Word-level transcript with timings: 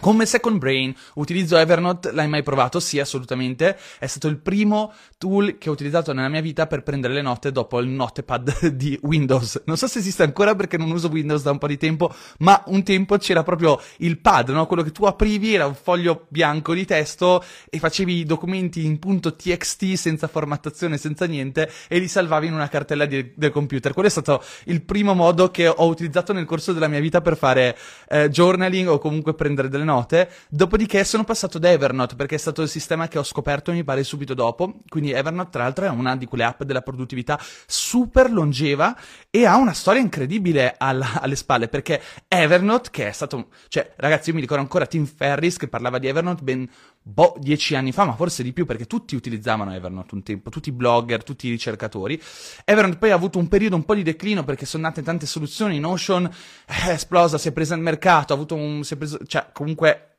Come 0.00 0.26
Second 0.26 0.58
Brain 0.58 0.94
utilizzo 1.14 1.56
Evernote, 1.56 2.12
l'hai 2.12 2.28
mai 2.28 2.42
provato? 2.42 2.80
Sì, 2.80 3.00
assolutamente. 3.00 3.78
È 3.98 4.06
stato 4.06 4.28
il 4.28 4.38
primo 4.38 4.92
tool 5.18 5.56
che 5.56 5.70
ho 5.70 5.72
utilizzato 5.72 6.12
nella 6.12 6.28
mia 6.28 6.42
vita 6.42 6.66
per 6.66 6.82
prendere 6.82 7.14
le 7.14 7.22
note 7.22 7.52
dopo 7.52 7.78
il 7.80 7.88
notepad 7.88 8.68
di 8.74 8.98
Windows. 9.02 9.62
Non 9.66 9.76
so 9.76 9.86
se 9.86 10.00
esiste 10.00 10.22
ancora 10.22 10.54
perché 10.54 10.76
non 10.76 10.90
uso 10.90 11.08
Windows 11.08 11.42
da 11.42 11.52
un 11.52 11.58
po' 11.58 11.68
di 11.68 11.78
tempo, 11.78 12.12
ma 12.38 12.62
un 12.66 12.82
tempo 12.82 13.16
c'era 13.16 13.42
proprio 13.42 13.80
il 13.98 14.18
pad, 14.18 14.50
no? 14.50 14.66
Quello 14.66 14.82
che 14.82 14.90
tu 14.90 15.04
aprivi 15.04 15.54
era 15.54 15.66
un 15.66 15.74
foglio 15.74 16.26
bianco 16.28 16.74
di 16.74 16.84
testo 16.84 17.42
e 17.70 17.78
facevi 17.78 18.18
i 18.18 18.24
documenti 18.24 18.84
in 18.84 18.98
punto 18.98 19.34
.txt 19.34 19.94
senza 19.94 20.26
formattazione, 20.26 20.98
senza 20.98 21.24
niente 21.24 21.70
e 21.88 21.98
li 21.98 22.08
salvavi 22.08 22.48
in 22.48 22.52
una 22.52 22.68
cartella 22.68 23.06
di, 23.06 23.32
del 23.34 23.50
computer. 23.50 23.92
Quello 23.92 24.08
è 24.08 24.10
stato 24.10 24.42
il 24.64 24.82
primo 24.82 25.14
modo 25.14 25.50
che 25.50 25.68
ho 25.68 25.86
utilizzato 25.86 26.32
nel 26.32 26.44
corso 26.44 26.72
della 26.72 26.88
mia 26.88 27.00
vita 27.00 27.20
per 27.22 27.36
fare 27.36 27.76
eh, 28.08 28.28
journaling 28.28 28.88
o 28.88 28.98
comunque 28.98 29.34
prendere 29.34 29.68
delle 29.68 29.83
note. 29.84 30.28
Dopodiché 30.48 31.04
sono 31.04 31.24
passato 31.24 31.58
da 31.58 31.70
Evernote 31.70 32.16
perché 32.16 32.34
è 32.34 32.38
stato 32.38 32.62
il 32.62 32.68
sistema 32.68 33.08
che 33.08 33.18
ho 33.18 33.22
scoperto, 33.22 33.72
mi 33.72 33.84
pare, 33.84 34.02
subito 34.02 34.34
dopo. 34.34 34.80
Quindi 34.88 35.12
Evernote, 35.12 35.50
tra 35.50 35.62
l'altro, 35.62 35.84
è 35.84 35.88
una 35.88 36.16
di 36.16 36.26
quelle 36.26 36.44
app 36.44 36.62
della 36.62 36.82
produttività 36.82 37.38
super 37.66 38.30
longeva 38.30 38.96
e 39.30 39.46
ha 39.46 39.56
una 39.56 39.72
storia 39.72 40.00
incredibile 40.00 40.74
alla, 40.76 41.20
alle 41.20 41.36
spalle 41.36 41.68
perché 41.68 42.00
Evernote, 42.26 42.88
che 42.90 43.08
è 43.08 43.12
stato, 43.12 43.48
cioè, 43.68 43.92
ragazzi, 43.96 44.30
io 44.30 44.34
mi 44.34 44.40
ricordo 44.40 44.62
ancora 44.62 44.86
Tim 44.86 45.06
Ferris 45.06 45.56
che 45.56 45.68
parlava 45.68 45.98
di 45.98 46.08
Evernote 46.08 46.42
ben 46.42 46.68
boh, 47.06 47.36
dieci 47.38 47.74
anni 47.74 47.92
fa, 47.92 48.06
ma 48.06 48.14
forse 48.14 48.42
di 48.42 48.54
più 48.54 48.64
perché 48.64 48.86
tutti 48.86 49.14
utilizzavano 49.14 49.74
Evernote 49.74 50.14
un 50.14 50.22
tempo, 50.22 50.48
tutti 50.48 50.70
i 50.70 50.72
blogger, 50.72 51.22
tutti 51.22 51.46
i 51.46 51.50
ricercatori. 51.50 52.20
Evernote 52.64 52.96
poi 52.98 53.10
ha 53.10 53.14
avuto 53.14 53.38
un 53.38 53.46
periodo 53.46 53.76
un 53.76 53.84
po' 53.84 53.94
di 53.94 54.02
declino 54.02 54.42
perché 54.42 54.64
sono 54.64 54.84
nate 54.84 55.02
tante 55.02 55.26
soluzioni, 55.26 55.78
Notion 55.78 56.28
è 56.64 56.88
esplosa, 56.88 57.36
si 57.36 57.48
è 57.48 57.52
presa 57.52 57.74
il 57.74 57.82
mercato, 57.82 58.32
ha 58.32 58.36
avuto 58.36 58.54
un, 58.54 58.82
si 58.84 58.94
è 58.94 58.96
preso, 58.96 59.18
cioè 59.26 59.48
comunque 59.52 60.13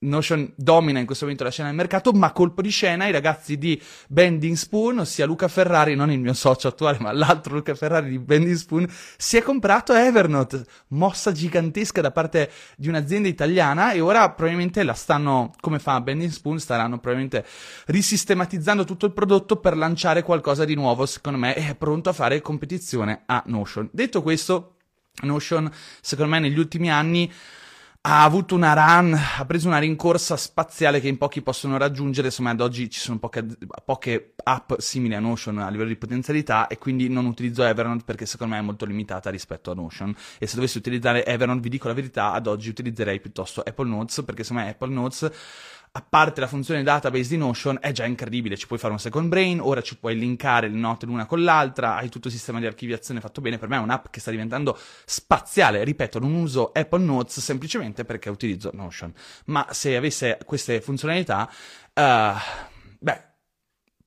Notion 0.00 0.52
domina 0.54 1.00
in 1.00 1.06
questo 1.06 1.24
momento 1.24 1.42
la 1.42 1.50
scena 1.50 1.68
del 1.68 1.76
mercato, 1.76 2.12
ma 2.12 2.30
colpo 2.30 2.62
di 2.62 2.68
scena 2.68 3.08
i 3.08 3.10
ragazzi 3.10 3.58
di 3.58 3.82
Bending 4.06 4.54
Spoon, 4.54 5.00
ossia 5.00 5.26
Luca 5.26 5.48
Ferrari, 5.48 5.96
non 5.96 6.12
il 6.12 6.20
mio 6.20 6.34
socio 6.34 6.68
attuale, 6.68 6.98
ma 7.00 7.10
l'altro 7.10 7.54
Luca 7.54 7.74
Ferrari 7.74 8.10
di 8.10 8.18
Bending 8.20 8.54
Spoon, 8.54 8.86
si 9.16 9.36
è 9.36 9.42
comprato 9.42 9.92
Evernote, 9.92 10.64
mossa 10.88 11.32
gigantesca 11.32 12.00
da 12.00 12.12
parte 12.12 12.48
di 12.76 12.86
un'azienda 12.86 13.26
italiana 13.26 13.90
e 13.90 14.00
ora 14.00 14.30
probabilmente 14.30 14.84
la 14.84 14.94
stanno, 14.94 15.52
come 15.58 15.80
fa 15.80 16.00
Bending 16.00 16.30
Spoon, 16.30 16.60
staranno 16.60 17.00
probabilmente 17.00 17.44
risistematizzando 17.86 18.84
tutto 18.84 19.06
il 19.06 19.12
prodotto 19.12 19.56
per 19.56 19.76
lanciare 19.76 20.22
qualcosa 20.22 20.64
di 20.64 20.76
nuovo, 20.76 21.06
secondo 21.06 21.38
me, 21.38 21.56
e 21.56 21.70
è 21.70 21.74
pronto 21.74 22.08
a 22.08 22.12
fare 22.12 22.40
competizione 22.40 23.22
a 23.26 23.42
Notion. 23.46 23.88
Detto 23.90 24.22
questo, 24.22 24.76
Notion, 25.22 25.68
secondo 26.00 26.30
me, 26.30 26.38
negli 26.38 26.58
ultimi 26.58 26.88
anni 26.88 27.28
ha 28.00 28.22
avuto 28.22 28.54
una 28.54 28.72
run, 28.72 29.12
ha 29.12 29.44
preso 29.44 29.68
una 29.68 29.78
rincorsa 29.78 30.36
spaziale 30.36 31.00
che 31.00 31.08
in 31.08 31.18
pochi 31.18 31.42
possono 31.42 31.76
raggiungere, 31.76 32.28
insomma 32.28 32.50
ad 32.50 32.60
oggi 32.60 32.88
ci 32.88 33.00
sono 33.00 33.18
poche, 33.18 33.44
poche 33.84 34.34
app 34.44 34.72
simili 34.78 35.14
a 35.14 35.20
Notion 35.20 35.58
a 35.58 35.68
livello 35.68 35.88
di 35.88 35.96
potenzialità 35.96 36.68
e 36.68 36.78
quindi 36.78 37.08
non 37.08 37.26
utilizzo 37.26 37.64
Evernote 37.64 38.04
perché 38.04 38.24
secondo 38.24 38.54
me 38.54 38.60
è 38.60 38.64
molto 38.64 38.86
limitata 38.86 39.30
rispetto 39.30 39.72
a 39.72 39.74
Notion. 39.74 40.14
E 40.38 40.46
se 40.46 40.54
dovessi 40.54 40.78
utilizzare 40.78 41.26
Evernote 41.26 41.60
vi 41.60 41.68
dico 41.68 41.88
la 41.88 41.94
verità, 41.94 42.32
ad 42.32 42.46
oggi 42.46 42.68
utilizzerei 42.70 43.20
piuttosto 43.20 43.62
Apple 43.62 43.88
Notes 43.88 44.22
perché 44.24 44.42
secondo 44.42 44.64
me 44.64 44.70
Apple 44.70 44.94
Notes 44.94 45.30
a 45.92 46.02
parte 46.02 46.40
la 46.40 46.46
funzione 46.46 46.82
database 46.82 47.28
di 47.28 47.36
Notion, 47.36 47.78
è 47.80 47.92
già 47.92 48.04
incredibile. 48.04 48.56
Ci 48.56 48.66
puoi 48.66 48.78
fare 48.78 48.92
un 48.92 48.98
second 48.98 49.28
brain, 49.28 49.60
ora 49.60 49.80
ci 49.80 49.96
puoi 49.96 50.16
linkare 50.16 50.68
le 50.68 50.76
note 50.76 51.06
l'una 51.06 51.26
con 51.26 51.42
l'altra, 51.42 51.96
hai 51.96 52.08
tutto 52.08 52.28
il 52.28 52.34
sistema 52.34 52.60
di 52.60 52.66
archiviazione 52.66 53.20
fatto 53.20 53.40
bene. 53.40 53.58
Per 53.58 53.68
me 53.68 53.76
è 53.76 53.80
un'app 53.80 54.06
che 54.10 54.20
sta 54.20 54.30
diventando 54.30 54.78
spaziale. 55.04 55.84
Ripeto, 55.84 56.18
non 56.18 56.34
uso 56.34 56.70
Apple 56.72 57.04
Notes 57.04 57.40
semplicemente 57.40 58.04
perché 58.04 58.30
utilizzo 58.30 58.70
Notion. 58.72 59.12
Ma 59.46 59.66
se 59.70 59.96
avesse 59.96 60.38
queste 60.44 60.80
funzionalità, 60.80 61.48
uh, 61.94 62.32
beh, 62.98 63.26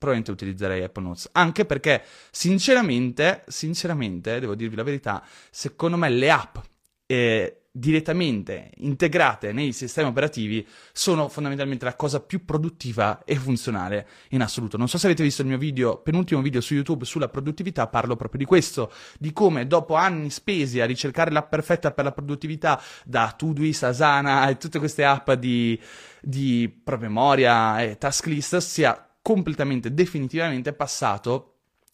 probabilmente 0.02 0.32
utilizzerei 0.32 0.82
Apple 0.82 1.04
Notes. 1.04 1.28
Anche 1.32 1.64
perché, 1.64 2.02
sinceramente, 2.30 3.44
sinceramente, 3.46 4.40
devo 4.40 4.54
dirvi 4.54 4.74
la 4.74 4.82
verità, 4.82 5.22
secondo 5.50 5.96
me 5.96 6.08
le 6.08 6.30
app 6.30 6.56
eh, 7.06 7.61
direttamente 7.74 8.70
integrate 8.76 9.50
nei 9.52 9.72
sistemi 9.72 10.08
operativi 10.08 10.66
sono 10.92 11.28
fondamentalmente 11.28 11.86
la 11.86 11.96
cosa 11.96 12.20
più 12.20 12.44
produttiva 12.44 13.24
e 13.24 13.36
funzionale 13.36 14.06
in 14.30 14.42
assoluto. 14.42 14.76
Non 14.76 14.88
so 14.88 14.98
se 14.98 15.06
avete 15.06 15.22
visto 15.22 15.40
il 15.40 15.48
mio 15.48 15.56
video, 15.56 15.96
penultimo 15.96 16.42
video 16.42 16.60
su 16.60 16.74
YouTube 16.74 17.06
sulla 17.06 17.30
produttività, 17.30 17.86
parlo 17.86 18.14
proprio 18.14 18.40
di 18.40 18.44
questo, 18.44 18.92
di 19.18 19.32
come 19.32 19.66
dopo 19.66 19.94
anni 19.94 20.28
spesi 20.28 20.80
a 20.80 20.86
ricercare 20.86 21.30
l'app 21.30 21.48
perfetta 21.48 21.92
per 21.92 22.04
la 22.04 22.12
produttività 22.12 22.80
da 23.06 23.34
Todoist, 23.34 23.84
Asana 23.84 24.48
e 24.50 24.58
tutte 24.58 24.78
queste 24.78 25.04
app 25.04 25.30
di, 25.32 25.80
di 26.20 26.68
promemoria 26.84 27.82
e 27.82 27.96
task 27.96 28.26
list 28.26 28.58
sia 28.58 29.08
completamente, 29.22 29.94
definitivamente 29.94 30.74
passato 30.74 31.51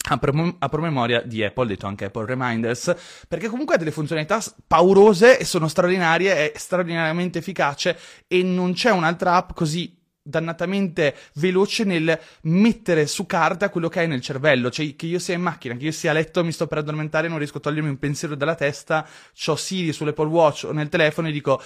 a, 0.09 0.19
pro- 0.19 0.57
a 0.59 0.69
promemoria 0.69 1.23
di 1.23 1.43
Apple, 1.45 1.67
detto 1.67 1.87
anche 1.87 2.07
Apple 2.07 2.27
Reminders, 2.27 2.95
perché 3.27 3.49
comunque 3.49 3.75
ha 3.75 3.79
delle 3.79 3.91
funzionalità 3.91 4.43
paurose 4.67 5.39
e 5.39 5.45
sono 5.45 5.69
straordinarie, 5.69 6.53
è 6.53 6.59
straordinariamente 6.59 7.39
efficace 7.39 7.99
e 8.27 8.43
non 8.43 8.73
c'è 8.73 8.91
un'altra 8.91 9.35
app 9.35 9.51
così 9.55 9.97
dannatamente 10.29 11.17
veloce 11.35 11.85
nel 11.85 12.19
mettere 12.43 13.07
su 13.07 13.25
carta 13.25 13.71
quello 13.71 13.89
che 13.89 14.01
hai 14.01 14.09
nel 14.09 14.21
cervello, 14.21 14.71
cioè 14.71 14.95
che 14.95 15.07
io 15.07 15.19
sia 15.19 15.35
in 15.35 15.41
macchina, 15.41 15.75
che 15.75 15.87
io 15.87 15.93
sia 15.93 16.11
a 16.11 16.15
letto, 16.15 16.45
mi 16.45 16.53
sto 16.53 16.67
per 16.67 16.79
addormentare, 16.79 17.29
non 17.29 17.39
riesco 17.39 17.59
a 17.59 17.61
togliermi 17.61 17.89
un 17.89 17.99
pensiero 17.99 18.35
dalla 18.35 18.55
testa, 18.55 19.07
ho 19.47 19.57
Siri 19.57 19.93
sull'Apple 19.93 20.27
Watch 20.27 20.65
o 20.65 20.73
nel 20.73 20.89
telefono 20.89 21.29
e 21.29 21.33
dico 21.33 21.63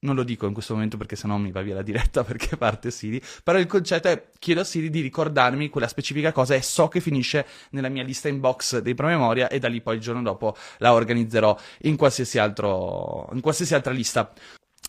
non 0.00 0.14
lo 0.14 0.22
dico 0.22 0.46
in 0.46 0.52
questo 0.52 0.74
momento 0.74 0.96
perché 0.96 1.16
sennò 1.16 1.36
mi 1.36 1.50
va 1.50 1.62
via 1.62 1.74
la 1.74 1.82
diretta 1.82 2.22
perché 2.24 2.56
parte 2.56 2.90
Siri, 2.90 3.22
però 3.42 3.58
il 3.58 3.66
concetto 3.66 4.08
è 4.08 4.30
chiedo 4.38 4.60
a 4.60 4.64
Siri 4.64 4.90
di 4.90 5.00
ricordarmi 5.00 5.68
quella 5.68 5.88
specifica 5.88 6.32
cosa 6.32 6.54
e 6.54 6.62
so 6.62 6.88
che 6.88 7.00
finisce 7.00 7.46
nella 7.70 7.88
mia 7.88 8.02
lista 8.02 8.28
inbox 8.28 8.78
dei 8.78 8.94
promemoria 8.94 9.48
e 9.48 9.58
da 9.58 9.68
lì 9.68 9.80
poi 9.80 9.96
il 9.96 10.00
giorno 10.00 10.22
dopo 10.22 10.56
la 10.78 10.92
organizzerò 10.92 11.56
in 11.82 11.96
qualsiasi, 11.96 12.38
altro, 12.38 13.28
in 13.32 13.40
qualsiasi 13.40 13.74
altra 13.74 13.92
lista. 13.92 14.32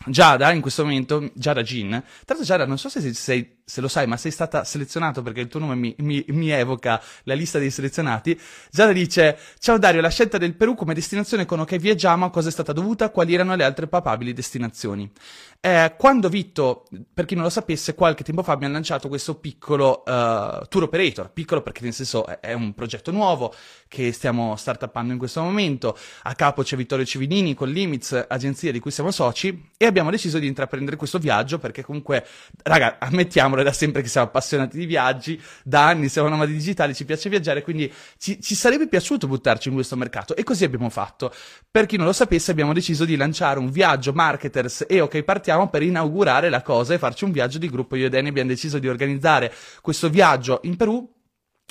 Giada 0.06 0.52
in 0.52 0.60
questo 0.60 0.84
momento, 0.84 1.32
Giada 1.34 1.62
Jean, 1.62 1.90
tra 1.90 2.34
l'altro 2.36 2.44
Giada 2.44 2.66
non 2.66 2.78
so 2.78 2.88
se 2.88 3.12
sei 3.12 3.57
se 3.68 3.82
lo 3.82 3.88
sai, 3.88 4.06
ma 4.06 4.16
sei 4.16 4.30
stata 4.30 4.64
selezionato 4.64 5.20
perché 5.20 5.40
il 5.40 5.48
tuo 5.48 5.60
nome 5.60 5.74
mi, 5.74 5.94
mi, 5.98 6.24
mi, 6.28 6.48
evoca 6.48 7.02
la 7.24 7.34
lista 7.34 7.58
dei 7.58 7.70
selezionati. 7.70 8.38
Giada 8.70 8.92
dice: 8.92 9.38
Ciao 9.58 9.76
Dario, 9.76 10.00
la 10.00 10.08
scelta 10.08 10.38
del 10.38 10.54
Perù 10.54 10.74
come 10.74 10.94
destinazione 10.94 11.44
con 11.44 11.62
cui 11.66 11.76
viaggiamo 11.76 12.30
cosa 12.30 12.48
è 12.48 12.50
stata 12.50 12.72
dovuta? 12.72 13.10
Quali 13.10 13.34
erano 13.34 13.54
le 13.56 13.64
altre 13.64 13.86
papabili 13.86 14.32
destinazioni? 14.32 15.12
Eh, 15.60 15.94
quando 15.98 16.28
Vitto, 16.28 16.86
per 17.12 17.24
chi 17.24 17.34
non 17.34 17.42
lo 17.42 17.50
sapesse, 17.50 17.94
qualche 17.94 18.22
tempo 18.22 18.44
fa 18.44 18.52
abbiamo 18.52 18.74
lanciato 18.74 19.08
questo 19.08 19.34
piccolo 19.34 20.04
uh, 20.06 20.64
tour 20.68 20.84
operator, 20.84 21.32
piccolo 21.32 21.62
perché 21.62 21.82
nel 21.82 21.92
senso 21.92 22.24
è, 22.26 22.38
è, 22.38 22.52
un 22.52 22.74
progetto 22.74 23.10
nuovo 23.10 23.52
che 23.88 24.12
stiamo 24.12 24.54
startuppando 24.54 25.12
in 25.12 25.18
questo 25.18 25.42
momento. 25.42 25.98
A 26.22 26.34
capo 26.34 26.62
c'è 26.62 26.76
Vittorio 26.76 27.04
Civinini 27.04 27.54
con 27.54 27.68
Limits, 27.68 28.26
agenzia 28.28 28.70
di 28.70 28.78
cui 28.78 28.92
siamo 28.92 29.10
soci, 29.10 29.70
e 29.76 29.84
abbiamo 29.84 30.10
deciso 30.10 30.38
di 30.38 30.46
intraprendere 30.46 30.96
questo 30.96 31.18
viaggio 31.18 31.58
perché 31.58 31.82
comunque, 31.82 32.24
raga, 32.62 32.98
ammettiamolo 33.00 33.57
è 33.60 33.64
da 33.64 33.72
sempre 33.72 34.02
che 34.02 34.08
siamo 34.08 34.26
appassionati 34.26 34.78
di 34.78 34.86
viaggi, 34.86 35.40
da 35.64 35.86
anni 35.86 36.08
siamo 36.08 36.28
nomadi 36.28 36.52
digitali, 36.52 36.94
ci 36.94 37.04
piace 37.04 37.28
viaggiare, 37.28 37.62
quindi 37.62 37.92
ci, 38.18 38.40
ci, 38.40 38.54
sarebbe 38.54 38.88
piaciuto 38.88 39.26
buttarci 39.26 39.68
in 39.68 39.74
questo 39.74 39.96
mercato 39.96 40.36
e 40.36 40.42
così 40.42 40.64
abbiamo 40.64 40.90
fatto. 40.90 41.32
Per 41.70 41.86
chi 41.86 41.96
non 41.96 42.06
lo 42.06 42.12
sapesse 42.12 42.50
abbiamo 42.50 42.72
deciso 42.72 43.04
di 43.04 43.16
lanciare 43.16 43.58
un 43.58 43.70
viaggio 43.70 44.12
marketers 44.12 44.86
e 44.88 45.00
ok 45.00 45.22
partiamo 45.22 45.68
per 45.68 45.82
inaugurare 45.82 46.48
la 46.48 46.62
cosa 46.62 46.94
e 46.94 46.98
farci 46.98 47.24
un 47.24 47.32
viaggio 47.32 47.58
di 47.58 47.68
gruppo. 47.68 47.96
Io 47.96 48.06
e 48.06 48.08
Danny 48.08 48.28
abbiamo 48.28 48.48
deciso 48.48 48.78
di 48.78 48.88
organizzare 48.88 49.52
questo 49.80 50.08
viaggio 50.08 50.60
in 50.62 50.76
Perù 50.76 51.16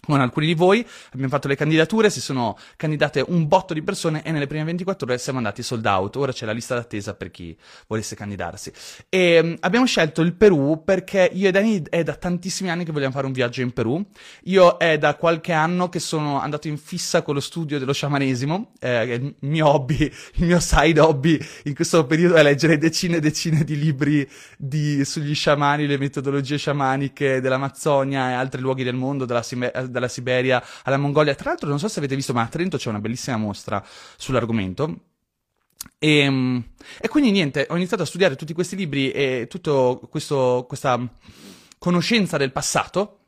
con 0.05 0.21
alcuni 0.21 0.45
di 0.45 0.53
voi, 0.53 0.85
abbiamo 1.11 1.29
fatto 1.29 1.47
le 1.47 1.55
candidature, 1.55 2.09
si 2.09 2.21
sono 2.21 2.57
candidate 2.75 3.23
un 3.27 3.47
botto 3.47 3.73
di 3.73 3.81
persone 3.81 4.23
e 4.23 4.31
nelle 4.31 4.47
prime 4.47 4.63
24 4.63 5.05
ore 5.05 5.17
siamo 5.17 5.37
andati 5.39 5.63
sold 5.63 5.85
out. 5.85 6.15
Ora 6.15 6.31
c'è 6.31 6.45
la 6.45 6.51
lista 6.53 6.75
d'attesa 6.75 7.13
per 7.13 7.31
chi 7.31 7.55
volesse 7.87 8.15
candidarsi. 8.15 8.71
E 9.09 9.39
um, 9.39 9.57
abbiamo 9.59 9.85
scelto 9.85 10.21
il 10.21 10.33
Perù 10.33 10.83
perché 10.85 11.29
io 11.33 11.47
e 11.47 11.51
Dani 11.51 11.83
è 11.89 12.03
da 12.03 12.15
tantissimi 12.15 12.69
anni 12.69 12.85
che 12.85 12.91
vogliamo 12.91 13.11
fare 13.11 13.25
un 13.25 13.33
viaggio 13.33 13.61
in 13.61 13.71
Perù. 13.71 14.05
Io 14.43 14.77
è 14.77 14.97
da 14.97 15.15
qualche 15.15 15.51
anno 15.51 15.89
che 15.89 15.99
sono 15.99 16.39
andato 16.39 16.67
in 16.67 16.77
fissa 16.77 17.21
con 17.21 17.33
lo 17.33 17.41
studio 17.41 17.79
dello 17.79 17.93
sciamanesimo, 17.93 18.71
eh, 18.79 19.13
il 19.13 19.35
mio 19.41 19.67
hobby, 19.67 20.11
il 20.35 20.45
mio 20.45 20.59
side 20.59 20.99
hobby 20.99 21.37
in 21.63 21.75
questo 21.75 22.05
periodo 22.05 22.35
è 22.35 22.43
leggere 22.43 22.77
decine 22.77 23.17
e 23.17 23.19
decine 23.19 23.63
di 23.63 23.77
libri 23.77 24.27
di, 24.57 25.03
sugli 25.03 25.35
sciamani, 25.35 25.85
le 25.85 25.97
metodologie 25.97 26.57
sciamaniche 26.57 27.41
dell'Amazzonia 27.41 28.29
e 28.29 28.33
altri 28.33 28.61
luoghi 28.61 28.83
del 28.83 28.95
mondo, 28.95 29.25
della, 29.25 29.43
dalla 29.89 30.07
Siberia 30.07 30.63
alla 30.83 30.97
Mongolia. 30.97 31.35
Tra 31.35 31.49
l'altro, 31.49 31.69
non 31.69 31.79
so 31.79 31.87
se 31.87 31.99
avete 31.99 32.15
visto, 32.15 32.33
ma 32.33 32.41
a 32.41 32.47
Trento 32.47 32.77
c'è 32.77 32.89
una 32.89 32.99
bellissima 32.99 33.37
mostra 33.37 33.83
sull'argomento. 34.17 34.99
E, 35.99 36.17
ehm, 36.19 36.63
e, 36.99 37.07
quindi 37.07 37.31
niente, 37.31 37.67
ho 37.69 37.75
iniziato 37.75 38.03
a 38.03 38.05
studiare 38.05 38.35
tutti 38.35 38.53
questi 38.53 38.75
libri 38.75 39.11
e 39.11 39.47
tutta 39.49 39.99
questa 40.09 40.99
conoscenza 41.77 42.37
del 42.37 42.51
passato 42.51 43.19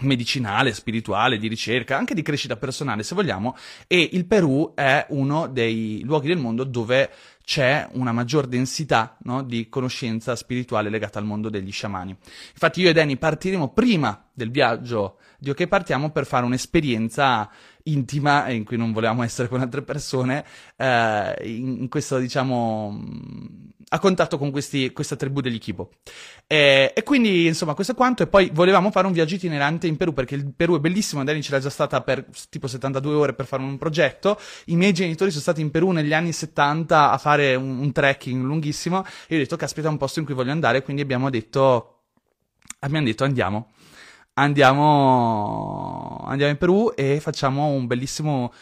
medicinale, 0.00 0.72
spirituale, 0.72 1.38
di 1.38 1.48
ricerca, 1.48 1.96
anche 1.96 2.14
di 2.14 2.22
crescita 2.22 2.56
personale 2.56 3.02
se 3.02 3.14
vogliamo, 3.14 3.56
e 3.86 4.08
il 4.12 4.26
Perù 4.26 4.72
è 4.74 5.06
uno 5.10 5.46
dei 5.46 6.02
luoghi 6.04 6.28
del 6.28 6.38
mondo 6.38 6.64
dove 6.64 7.10
c'è 7.44 7.88
una 7.92 8.12
maggior 8.12 8.46
densità 8.46 9.16
no, 9.22 9.42
di 9.42 9.70
conoscenza 9.70 10.36
spirituale 10.36 10.90
legata 10.90 11.18
al 11.18 11.24
mondo 11.24 11.48
degli 11.48 11.72
sciamani. 11.72 12.14
Infatti 12.52 12.82
io 12.82 12.90
e 12.90 12.92
Danny 12.92 13.16
partiremo 13.16 13.72
prima 13.72 14.22
del 14.34 14.50
viaggio 14.50 15.16
di 15.38 15.48
OK 15.48 15.66
Partiamo 15.66 16.10
per 16.10 16.26
fare 16.26 16.44
un'esperienza 16.44 17.48
intima 17.92 18.48
in 18.50 18.64
cui 18.64 18.76
non 18.76 18.92
volevamo 18.92 19.22
essere 19.22 19.48
con 19.48 19.60
altre 19.60 19.82
persone, 19.82 20.44
eh, 20.76 21.34
in, 21.42 21.78
in, 21.80 21.88
questo, 21.88 22.18
diciamo, 22.18 23.00
a 23.90 23.98
contatto 23.98 24.36
con 24.38 24.50
questi, 24.50 24.92
questa 24.92 25.16
tribù 25.16 25.40
degli 25.40 25.58
Kibo. 25.58 25.90
E, 26.46 26.92
e, 26.94 27.02
quindi, 27.02 27.46
insomma, 27.46 27.74
questo 27.74 27.92
è 27.92 27.96
quanto. 27.96 28.22
E 28.22 28.26
poi 28.26 28.50
volevamo 28.52 28.90
fare 28.90 29.06
un 29.06 29.12
viaggio 29.12 29.34
itinerante 29.34 29.86
in 29.86 29.96
Perù, 29.96 30.12
perché 30.12 30.34
il 30.34 30.52
Perù 30.54 30.76
è 30.76 30.80
bellissimo, 30.80 31.24
Dani 31.24 31.42
ce 31.42 31.52
l'ha 31.52 31.60
già 31.60 31.70
stata 31.70 32.00
per 32.02 32.26
tipo 32.50 32.66
72 32.66 33.14
ore 33.14 33.34
per 33.34 33.46
fare 33.46 33.62
un 33.62 33.78
progetto. 33.78 34.38
I 34.66 34.76
miei 34.76 34.92
genitori 34.92 35.30
sono 35.30 35.42
stati 35.42 35.60
in 35.60 35.70
Perù 35.70 35.90
negli 35.90 36.12
anni 36.12 36.32
70 36.32 37.10
a 37.10 37.18
fare 37.18 37.54
un, 37.54 37.78
un 37.78 37.92
trekking 37.92 38.44
lunghissimo, 38.44 39.04
e 39.04 39.34
io 39.34 39.36
ho 39.36 39.40
detto, 39.42 39.56
caspita, 39.56 39.88
è 39.88 39.90
un 39.90 39.98
posto 39.98 40.18
in 40.18 40.24
cui 40.24 40.34
voglio 40.34 40.52
andare, 40.52 40.82
quindi 40.82 41.02
abbiamo 41.02 41.30
detto, 41.30 42.00
abbiamo 42.80 43.06
detto 43.06 43.24
andiamo 43.24 43.70
andiamo, 44.38 46.22
andiamo 46.26 46.52
in 46.52 46.58
Perù 46.58 46.92
e 46.94 47.20
facciamo 47.20 47.66
un 47.66 47.86
bellissimo 47.86 48.52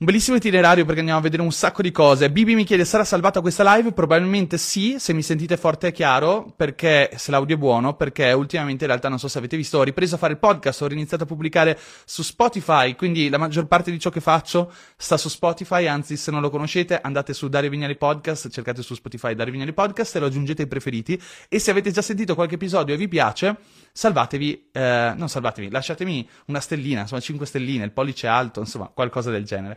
un 0.00 0.06
bellissimo 0.06 0.38
itinerario 0.38 0.86
perché 0.86 1.00
andiamo 1.00 1.20
a 1.20 1.22
vedere 1.22 1.42
un 1.42 1.52
sacco 1.52 1.82
di 1.82 1.92
cose. 1.92 2.30
Bibi 2.30 2.54
mi 2.54 2.64
chiede, 2.64 2.86
sarà 2.86 3.04
salvata 3.04 3.42
questa 3.42 3.74
live? 3.74 3.92
Probabilmente 3.92 4.56
sì, 4.56 4.96
se 4.98 5.12
mi 5.12 5.20
sentite 5.20 5.58
forte 5.58 5.88
e 5.88 5.92
chiaro, 5.92 6.50
perché 6.56 7.10
se 7.16 7.30
l'audio 7.30 7.56
è 7.56 7.58
buono, 7.58 7.92
perché 7.92 8.32
ultimamente 8.32 8.84
in 8.84 8.88
realtà 8.88 9.10
non 9.10 9.18
so 9.18 9.28
se 9.28 9.36
avete 9.36 9.58
visto, 9.58 9.76
ho 9.76 9.82
ripreso 9.82 10.14
a 10.14 10.18
fare 10.18 10.32
il 10.32 10.38
podcast, 10.38 10.80
ho 10.80 10.90
iniziato 10.90 11.24
a 11.24 11.26
pubblicare 11.26 11.78
su 12.06 12.22
Spotify, 12.22 12.94
quindi 12.94 13.28
la 13.28 13.36
maggior 13.36 13.66
parte 13.66 13.90
di 13.90 13.98
ciò 13.98 14.08
che 14.08 14.20
faccio 14.20 14.72
sta 14.96 15.18
su 15.18 15.28
Spotify, 15.28 15.86
anzi 15.86 16.16
se 16.16 16.30
non 16.30 16.40
lo 16.40 16.48
conoscete 16.48 16.98
andate 16.98 17.34
su 17.34 17.50
Dario 17.50 17.68
Vignali 17.68 17.98
Podcast, 17.98 18.48
cercate 18.48 18.80
su 18.80 18.94
Spotify 18.94 19.34
Dario 19.34 19.52
Vignali 19.52 19.74
Podcast 19.74 20.16
e 20.16 20.20
lo 20.20 20.26
aggiungete 20.26 20.62
ai 20.62 20.68
preferiti 20.68 21.20
e 21.46 21.58
se 21.58 21.70
avete 21.70 21.90
già 21.90 22.00
sentito 22.00 22.34
qualche 22.34 22.54
episodio 22.54 22.94
e 22.94 22.96
vi 22.96 23.06
piace, 23.06 23.54
salvatevi, 23.92 24.70
eh, 24.72 25.12
non 25.14 25.28
salvatevi, 25.28 25.68
lasciatemi 25.68 26.26
una 26.46 26.60
stellina, 26.60 27.02
insomma 27.02 27.20
5 27.20 27.44
stelline, 27.44 27.84
il 27.84 27.92
pollice 27.92 28.28
alto, 28.28 28.60
insomma 28.60 28.86
qualcosa 28.86 29.30
del 29.30 29.44
genere. 29.44 29.76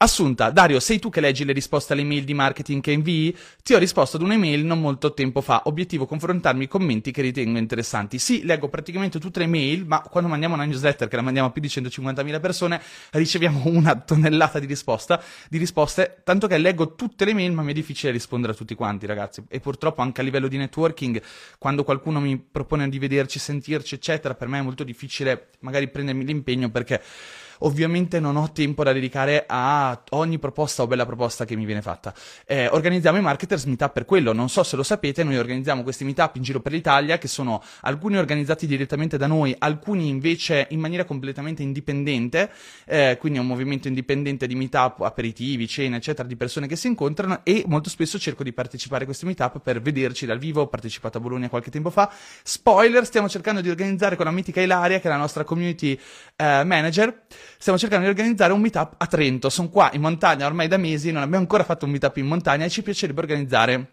Assunta, 0.00 0.50
Dario, 0.50 0.78
sei 0.78 1.00
tu 1.00 1.10
che 1.10 1.20
leggi 1.20 1.44
le 1.44 1.52
risposte 1.52 1.92
alle 1.92 2.02
email 2.02 2.22
di 2.22 2.32
marketing 2.32 2.80
che 2.80 2.92
invii? 2.92 3.36
Ti 3.64 3.74
ho 3.74 3.78
risposto 3.78 4.16
ad 4.16 4.22
un'email 4.22 4.64
non 4.64 4.80
molto 4.80 5.12
tempo 5.12 5.40
fa. 5.40 5.62
Obiettivo 5.64 6.06
confrontarmi 6.06 6.62
i 6.62 6.68
commenti 6.68 7.10
che 7.10 7.20
ritengo 7.20 7.58
interessanti. 7.58 8.20
Sì, 8.20 8.44
leggo 8.44 8.68
praticamente 8.68 9.18
tutte 9.18 9.40
le 9.40 9.48
mail, 9.48 9.84
ma 9.86 10.00
quando 10.02 10.30
mandiamo 10.30 10.54
una 10.54 10.64
newsletter 10.66 11.08
che 11.08 11.16
la 11.16 11.22
mandiamo 11.22 11.48
a 11.48 11.50
più 11.50 11.60
di 11.60 11.66
150.000 11.66 12.40
persone, 12.40 12.80
riceviamo 13.10 13.62
una 13.74 13.98
tonnellata 13.98 14.60
di, 14.60 14.66
risposta, 14.66 15.20
di 15.50 15.58
risposte, 15.58 16.20
tanto 16.22 16.46
che 16.46 16.58
leggo 16.58 16.94
tutte 16.94 17.24
le 17.24 17.34
mail, 17.34 17.50
ma 17.50 17.62
mi 17.62 17.72
è 17.72 17.74
difficile 17.74 18.12
rispondere 18.12 18.52
a 18.52 18.54
tutti 18.54 18.76
quanti, 18.76 19.04
ragazzi. 19.04 19.42
E 19.48 19.58
purtroppo 19.58 20.00
anche 20.00 20.20
a 20.20 20.24
livello 20.24 20.46
di 20.46 20.58
networking, 20.58 21.20
quando 21.58 21.82
qualcuno 21.82 22.20
mi 22.20 22.38
propone 22.38 22.88
di 22.88 23.00
vederci, 23.00 23.40
sentirci, 23.40 23.96
eccetera, 23.96 24.36
per 24.36 24.46
me 24.46 24.60
è 24.60 24.62
molto 24.62 24.84
difficile 24.84 25.48
magari 25.58 25.88
prendermi 25.88 26.24
l'impegno 26.24 26.70
perché 26.70 27.02
ovviamente 27.60 28.20
non 28.20 28.36
ho 28.36 28.50
tempo 28.52 28.84
da 28.84 28.92
dedicare 28.92 29.44
a 29.46 30.00
ogni 30.10 30.38
proposta 30.38 30.82
o 30.82 30.86
bella 30.86 31.06
proposta 31.06 31.44
che 31.44 31.56
mi 31.56 31.64
viene 31.64 31.82
fatta. 31.82 32.14
Eh, 32.46 32.68
organizziamo 32.68 33.18
i 33.18 33.20
marketers 33.20 33.64
meetup 33.64 33.92
per 33.92 34.04
quello, 34.04 34.32
non 34.32 34.48
so 34.48 34.62
se 34.62 34.76
lo 34.76 34.82
sapete, 34.82 35.24
noi 35.24 35.36
organizziamo 35.36 35.82
questi 35.82 36.04
meetup 36.04 36.36
in 36.36 36.42
giro 36.42 36.60
per 36.60 36.72
l'Italia 36.72 37.18
che 37.18 37.28
sono 37.28 37.62
alcuni 37.82 38.16
organizzati 38.16 38.66
direttamente 38.66 39.16
da 39.16 39.26
noi, 39.26 39.54
alcuni 39.58 40.08
invece 40.08 40.66
in 40.70 40.80
maniera 40.80 41.04
completamente 41.04 41.62
indipendente, 41.62 42.50
eh, 42.86 43.16
quindi 43.18 43.38
è 43.38 43.40
un 43.40 43.48
movimento 43.48 43.88
indipendente 43.88 44.46
di 44.46 44.54
meetup, 44.54 45.00
aperitivi, 45.00 45.66
cene, 45.66 45.96
eccetera, 45.96 46.26
di 46.26 46.36
persone 46.36 46.66
che 46.66 46.76
si 46.76 46.86
incontrano 46.86 47.40
e 47.42 47.64
molto 47.66 47.88
spesso 47.88 48.18
cerco 48.18 48.42
di 48.42 48.52
partecipare 48.52 49.02
a 49.02 49.06
questi 49.06 49.26
meetup 49.26 49.60
per 49.60 49.80
vederci 49.80 50.26
dal 50.26 50.38
vivo, 50.38 50.62
ho 50.62 50.66
partecipato 50.68 51.18
a 51.18 51.20
Bologna 51.20 51.48
qualche 51.48 51.70
tempo 51.70 51.90
fa. 51.90 52.10
Spoiler, 52.42 53.04
stiamo 53.04 53.28
cercando 53.28 53.60
di 53.60 53.70
organizzare 53.70 54.16
con 54.16 54.24
la 54.24 54.30
mitica 54.30 54.60
Ilaria, 54.60 55.00
che 55.00 55.08
è 55.08 55.10
la 55.10 55.16
nostra 55.16 55.44
community 55.44 55.98
eh, 56.36 56.64
manager, 56.64 57.22
stiamo 57.58 57.78
cercando 57.78 58.04
di 58.04 58.10
organizzare 58.10 58.52
un 58.52 58.60
meetup 58.60 58.94
a 58.96 59.06
Trento. 59.06 59.50
Sono 59.50 59.68
qua 59.68 59.90
in 59.92 60.00
montagna 60.00 60.46
ormai 60.46 60.68
da 60.68 60.76
mesi, 60.76 61.10
non 61.10 61.22
abbiamo 61.22 61.42
ancora 61.42 61.64
fatto 61.64 61.84
un 61.84 61.90
meetup 61.90 62.16
in 62.16 62.26
montagna 62.26 62.64
e 62.64 62.70
ci 62.70 62.82
piacerebbe 62.82 63.20
organizzare 63.20 63.90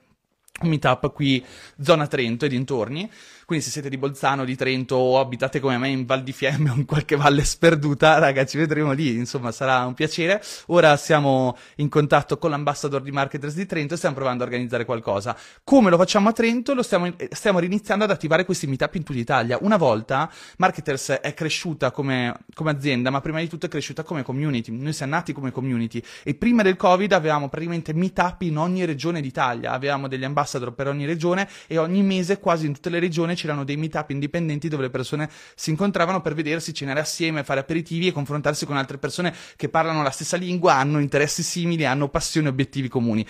meetup 0.61 1.11
qui, 1.11 1.43
zona 1.81 2.07
Trento 2.07 2.45
e 2.45 2.49
dintorni. 2.49 3.09
Quindi 3.45 3.63
se 3.63 3.69
siete 3.69 3.89
di 3.89 3.97
Bolzano, 3.97 4.43
di 4.43 4.55
Trento 4.55 4.95
o 4.95 5.19
abitate 5.19 5.59
come 5.59 5.77
me 5.77 5.89
in 5.89 6.05
Val 6.05 6.23
di 6.23 6.31
Fiemme 6.31 6.71
o 6.73 6.75
in 6.75 6.85
qualche 6.85 7.15
valle 7.15 7.43
sperduta, 7.43 8.17
ragazzi, 8.17 8.51
ci 8.51 8.57
vedremo 8.57 8.91
lì, 8.91 9.13
insomma, 9.13 9.51
sarà 9.51 9.85
un 9.85 9.93
piacere. 9.93 10.41
Ora 10.67 10.97
siamo 10.97 11.55
in 11.75 11.89
contatto 11.89 12.39
con 12.39 12.49
l'ambassador 12.49 13.03
di 13.03 13.11
Marketers 13.11 13.53
di 13.53 13.67
Trento 13.67 13.93
e 13.93 13.97
stiamo 13.97 14.15
provando 14.15 14.43
a 14.43 14.47
organizzare 14.47 14.83
qualcosa. 14.85 15.37
Come 15.63 15.91
lo 15.91 15.97
facciamo 15.97 16.29
a 16.29 16.31
Trento? 16.31 16.73
Lo 16.73 16.81
stiamo, 16.81 17.13
stiamo 17.29 17.61
iniziando 17.61 18.05
ad 18.05 18.09
attivare 18.09 18.45
questi 18.45 18.65
meetup 18.65 18.95
in 18.95 19.03
tutta 19.03 19.19
Italia. 19.19 19.59
Una 19.61 19.77
volta 19.77 20.31
Marketers 20.57 21.09
è 21.21 21.33
cresciuta 21.35 21.91
come, 21.91 22.35
come 22.55 22.71
azienda, 22.71 23.11
ma 23.11 23.21
prima 23.21 23.39
di 23.41 23.47
tutto 23.47 23.67
è 23.67 23.69
cresciuta 23.69 24.01
come 24.01 24.23
community. 24.23 24.71
Noi 24.71 24.93
siamo 24.93 25.13
nati 25.13 25.33
come 25.33 25.51
community 25.51 26.01
e 26.23 26.33
prima 26.33 26.63
del 26.63 26.77
Covid 26.77 27.11
avevamo 27.11 27.47
praticamente 27.47 27.93
meetup 27.93 28.41
in 28.41 28.57
ogni 28.57 28.85
regione 28.85 29.21
d'Italia. 29.21 29.71
Avevamo 29.71 30.07
degli 30.07 30.23
ambassador 30.23 30.44
per 30.75 30.87
ogni 30.87 31.05
regione 31.05 31.47
e 31.67 31.77
ogni 31.77 32.03
mese 32.03 32.39
quasi 32.39 32.65
in 32.65 32.73
tutte 32.73 32.89
le 32.89 32.99
regioni 32.99 33.35
c'erano 33.35 33.63
dei 33.63 33.77
meetup 33.77 34.09
indipendenti 34.11 34.67
dove 34.67 34.83
le 34.83 34.89
persone 34.89 35.29
si 35.55 35.69
incontravano 35.69 36.21
per 36.21 36.33
vedersi, 36.33 36.73
cenare 36.73 36.99
assieme, 36.99 37.43
fare 37.43 37.59
aperitivi 37.59 38.07
e 38.07 38.11
confrontarsi 38.11 38.65
con 38.65 38.77
altre 38.77 38.97
persone 38.97 39.33
che 39.55 39.69
parlano 39.69 40.03
la 40.03 40.11
stessa 40.11 40.37
lingua, 40.37 40.75
hanno 40.75 40.99
interessi 40.99 41.43
simili, 41.43 41.85
hanno 41.85 42.09
passioni 42.09 42.47
e 42.47 42.49
obiettivi 42.49 42.87
comuni. 42.87 43.25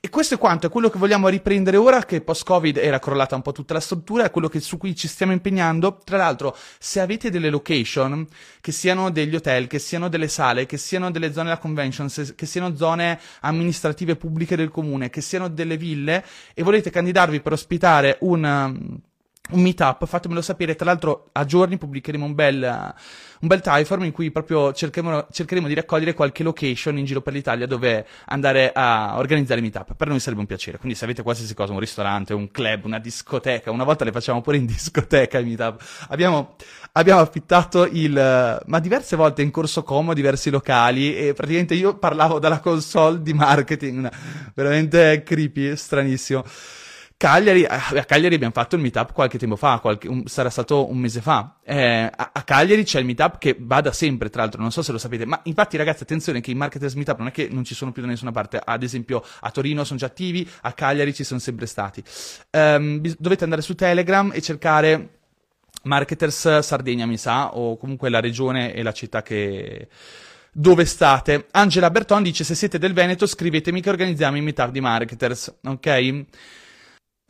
E 0.00 0.08
questo 0.08 0.34
è 0.34 0.38
quanto, 0.38 0.66
è 0.66 0.70
quello 0.70 0.90
che 0.90 0.98
vogliamo 0.98 1.28
riprendere 1.28 1.76
ora, 1.76 2.04
che 2.04 2.20
post-Covid 2.20 2.76
era 2.76 2.98
crollata 2.98 3.34
un 3.34 3.42
po' 3.42 3.52
tutta 3.52 3.74
la 3.74 3.80
struttura, 3.80 4.24
è 4.24 4.30
quello 4.30 4.48
che, 4.48 4.60
su 4.60 4.76
cui 4.76 4.94
ci 4.94 5.08
stiamo 5.08 5.32
impegnando. 5.32 5.98
Tra 6.04 6.16
l'altro, 6.16 6.56
se 6.78 7.00
avete 7.00 7.30
delle 7.30 7.50
location, 7.50 8.26
che 8.60 8.72
siano 8.72 9.10
degli 9.10 9.34
hotel, 9.34 9.66
che 9.66 9.78
siano 9.78 10.08
delle 10.08 10.28
sale, 10.28 10.66
che 10.66 10.76
siano 10.76 11.10
delle 11.10 11.32
zone 11.32 11.48
da 11.48 11.58
convention, 11.58 12.08
che 12.34 12.46
siano 12.46 12.76
zone 12.76 13.18
amministrative 13.40 14.16
pubbliche 14.16 14.56
del 14.56 14.70
comune, 14.70 15.10
che 15.10 15.20
siano 15.20 15.48
delle 15.48 15.76
ville, 15.76 16.24
e 16.60 16.62
volete 16.62 16.90
candidarvi 16.90 17.40
per 17.40 17.52
ospitare 17.52 18.18
un 18.20 18.98
un 19.50 19.62
meetup, 19.62 20.06
fatemelo 20.06 20.42
sapere. 20.42 20.74
Tra 20.74 20.86
l'altro, 20.86 21.28
a 21.32 21.44
giorni 21.44 21.78
pubblicheremo 21.78 22.24
un 22.24 22.34
bel, 22.34 22.94
un 23.40 23.48
bel 23.48 23.60
typeform 23.60 24.04
in 24.04 24.12
cui 24.12 24.30
proprio 24.30 24.72
cercheremo, 24.72 25.26
cercheremo, 25.30 25.66
di 25.66 25.74
raccogliere 25.74 26.14
qualche 26.14 26.42
location 26.42 26.98
in 26.98 27.04
giro 27.04 27.20
per 27.20 27.32
l'Italia 27.32 27.66
dove 27.66 28.06
andare 28.26 28.72
a 28.72 29.18
organizzare 29.18 29.60
meetup. 29.60 29.94
Per 29.94 30.08
noi 30.08 30.20
sarebbe 30.20 30.40
un 30.40 30.46
piacere. 30.46 30.78
Quindi, 30.78 30.96
se 30.96 31.04
avete 31.04 31.22
qualsiasi 31.22 31.54
cosa, 31.54 31.72
un 31.72 31.80
ristorante, 31.80 32.34
un 32.34 32.50
club, 32.50 32.84
una 32.84 32.98
discoteca, 32.98 33.70
una 33.70 33.84
volta 33.84 34.04
le 34.04 34.12
facciamo 34.12 34.40
pure 34.40 34.56
in 34.56 34.66
discoteca 34.66 35.38
i 35.38 35.44
meetup. 35.44 35.82
Abbiamo, 36.08 36.56
abbiamo 36.92 37.20
affittato 37.20 37.86
il, 37.86 38.62
ma 38.66 38.78
diverse 38.78 39.16
volte 39.16 39.42
in 39.42 39.50
corso 39.50 39.82
Como, 39.82 40.14
diversi 40.14 40.50
locali 40.50 41.16
e 41.16 41.32
praticamente 41.32 41.74
io 41.74 41.96
parlavo 41.96 42.38
dalla 42.38 42.60
console 42.60 43.22
di 43.22 43.32
marketing. 43.32 44.08
Veramente 44.54 45.22
creepy, 45.22 45.76
stranissimo. 45.76 46.44
Cagliari, 47.20 47.66
a 47.66 47.78
Cagliari 48.06 48.34
abbiamo 48.34 48.54
fatto 48.54 48.76
il 48.76 48.80
meetup 48.80 49.12
qualche 49.12 49.36
tempo 49.36 49.54
fa, 49.56 49.78
qualche, 49.80 50.08
un, 50.08 50.24
sarà 50.24 50.48
stato 50.48 50.88
un 50.90 50.96
mese 50.96 51.20
fa. 51.20 51.56
Eh, 51.62 52.10
a, 52.16 52.30
a, 52.32 52.42
Cagliari 52.44 52.82
c'è 52.82 52.98
il 52.98 53.04
meetup 53.04 53.36
che 53.36 53.54
va 53.60 53.82
da 53.82 53.92
sempre, 53.92 54.30
tra 54.30 54.40
l'altro, 54.40 54.62
non 54.62 54.72
so 54.72 54.80
se 54.80 54.90
lo 54.90 54.96
sapete, 54.96 55.26
ma 55.26 55.38
infatti 55.42 55.76
ragazzi 55.76 56.02
attenzione 56.04 56.40
che 56.40 56.50
i 56.50 56.54
marketers 56.54 56.94
meetup 56.94 57.18
non 57.18 57.26
è 57.26 57.30
che 57.30 57.48
non 57.50 57.62
ci 57.62 57.74
sono 57.74 57.92
più 57.92 58.00
da 58.00 58.08
nessuna 58.08 58.32
parte, 58.32 58.58
ad 58.64 58.82
esempio 58.82 59.22
a 59.40 59.50
Torino 59.50 59.84
sono 59.84 59.98
già 59.98 60.06
attivi, 60.06 60.48
a 60.62 60.72
Cagliari 60.72 61.12
ci 61.12 61.22
sono 61.22 61.40
sempre 61.40 61.66
stati. 61.66 62.02
Um, 62.52 63.02
dovete 63.18 63.44
andare 63.44 63.60
su 63.60 63.74
Telegram 63.74 64.30
e 64.32 64.40
cercare 64.40 65.08
Marketers 65.82 66.60
Sardegna, 66.60 67.04
mi 67.04 67.18
sa, 67.18 67.54
o 67.54 67.76
comunque 67.76 68.08
la 68.08 68.20
regione 68.20 68.72
e 68.72 68.82
la 68.82 68.92
città 68.92 69.20
che 69.20 69.88
dove 70.50 70.86
state. 70.86 71.48
Angela 71.50 71.90
Berton 71.90 72.22
dice 72.22 72.44
se 72.44 72.54
siete 72.54 72.78
del 72.78 72.94
Veneto 72.94 73.26
scrivetemi 73.26 73.82
che 73.82 73.90
organizziamo 73.90 74.38
i 74.38 74.40
meetup 74.40 74.70
di 74.70 74.80
marketers, 74.80 75.54
ok? 75.66 76.24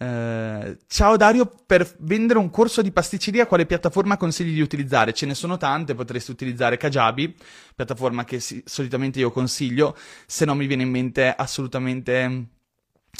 Uh, 0.01 0.79
ciao 0.87 1.19
Dario, 1.19 1.45
per 1.67 1.87
vendere 1.99 2.39
un 2.39 2.49
corso 2.49 2.81
di 2.81 2.91
pasticceria 2.91 3.47
quale 3.47 3.67
piattaforma 3.67 4.17
consigli 4.17 4.55
di 4.55 4.63
utilizzare? 4.63 5.13
Ce 5.13 5.27
ne 5.27 5.35
sono 5.35 5.59
tante, 5.59 5.95
potresti 5.95 6.31
utilizzare 6.31 6.79
Kajabi, 6.79 7.37
piattaforma 7.77 8.25
che 8.25 8.41
si, 8.41 8.63
solitamente 8.65 9.19
io 9.19 9.31
consiglio, 9.31 9.95
se 10.25 10.47
no 10.47 10.55
mi 10.55 10.67
viene 10.67 10.85
in 10.85 10.91
mente 10.91 11.29
assolutamente 11.29 12.47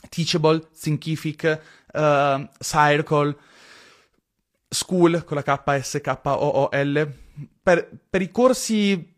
Teachable, 0.09 0.69
Thinkific, 0.81 1.61
uh, 1.93 2.49
Circle, 2.59 3.37
School 4.67 5.23
con 5.25 5.37
la 5.37 5.43
K 5.43 5.81
S 5.83 6.01
K 6.01 6.19
O 6.23 6.31
O 6.31 6.69
L. 6.73 7.13
Per, 7.63 7.91
per 8.09 8.23
i 8.23 8.31
corsi 8.31 9.10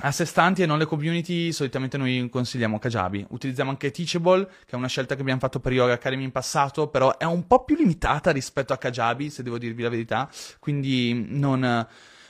a 0.00 0.12
sé 0.12 0.24
stanti 0.24 0.62
e 0.62 0.66
non 0.66 0.78
le 0.78 0.84
community, 0.84 1.50
solitamente 1.50 1.96
noi 1.96 2.28
consigliamo 2.30 2.78
Kajabi. 2.78 3.26
Utilizziamo 3.30 3.70
anche 3.70 3.90
Teachable, 3.90 4.46
che 4.46 4.70
è 4.70 4.76
una 4.76 4.86
scelta 4.86 5.16
che 5.16 5.22
abbiamo 5.22 5.40
fatto 5.40 5.58
per 5.58 5.72
Yoga 5.72 5.94
Academy 5.94 6.22
in 6.22 6.30
passato, 6.30 6.86
però 6.86 7.16
è 7.16 7.24
un 7.24 7.46
po' 7.46 7.64
più 7.64 7.74
limitata 7.74 8.30
rispetto 8.30 8.72
a 8.72 8.78
Kajabi, 8.78 9.28
se 9.28 9.42
devo 9.42 9.58
dirvi 9.58 9.82
la 9.82 9.88
verità, 9.88 10.30
quindi 10.60 11.26
non, 11.28 11.60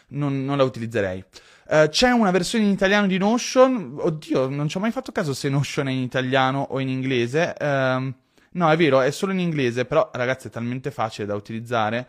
non, 0.09 0.45
non 0.45 0.57
la 0.57 0.63
utilizzerei. 0.63 1.23
Uh, 1.71 1.87
c'è 1.89 2.11
una 2.11 2.31
versione 2.31 2.65
in 2.65 2.71
italiano 2.71 3.07
di 3.07 3.19
Notion, 3.19 3.97
oddio, 3.99 4.49
non 4.49 4.69
ci 4.69 4.79
ho 4.79 4.81
mai 4.81 4.91
fatto 4.91 5.13
caso 5.13 5.35
se 5.35 5.51
Notion 5.51 5.89
è 5.89 5.91
in 5.91 6.01
italiano 6.01 6.67
o 6.71 6.81
in 6.81 6.89
inglese. 6.89 7.55
Uh, 7.61 8.11
no, 8.53 8.71
è 8.71 8.77
vero, 8.79 9.03
è 9.03 9.11
solo 9.11 9.33
in 9.33 9.41
inglese, 9.41 9.85
però 9.85 10.09
ragazzi 10.15 10.47
è 10.47 10.51
talmente 10.51 10.91
facile 10.91 11.27
da 11.27 11.35
utilizzare 11.35 12.07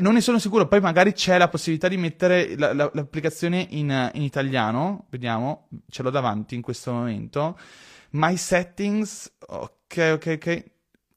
non 0.00 0.12
ne 0.14 0.20
sono 0.20 0.38
sicuro, 0.38 0.68
poi 0.68 0.80
magari 0.80 1.12
c'è 1.12 1.38
la 1.38 1.48
possibilità 1.48 1.88
di 1.88 1.96
mettere 1.96 2.56
la, 2.56 2.74
la, 2.74 2.90
l'applicazione 2.92 3.66
in, 3.70 4.10
in, 4.14 4.22
italiano, 4.22 5.06
vediamo, 5.10 5.68
ce 5.88 6.02
l'ho 6.02 6.10
davanti 6.10 6.54
in 6.54 6.60
questo 6.60 6.92
momento. 6.92 7.58
My 8.10 8.36
settings, 8.36 9.32
ok, 9.38 10.10
ok, 10.14 10.26
ok. 10.36 10.64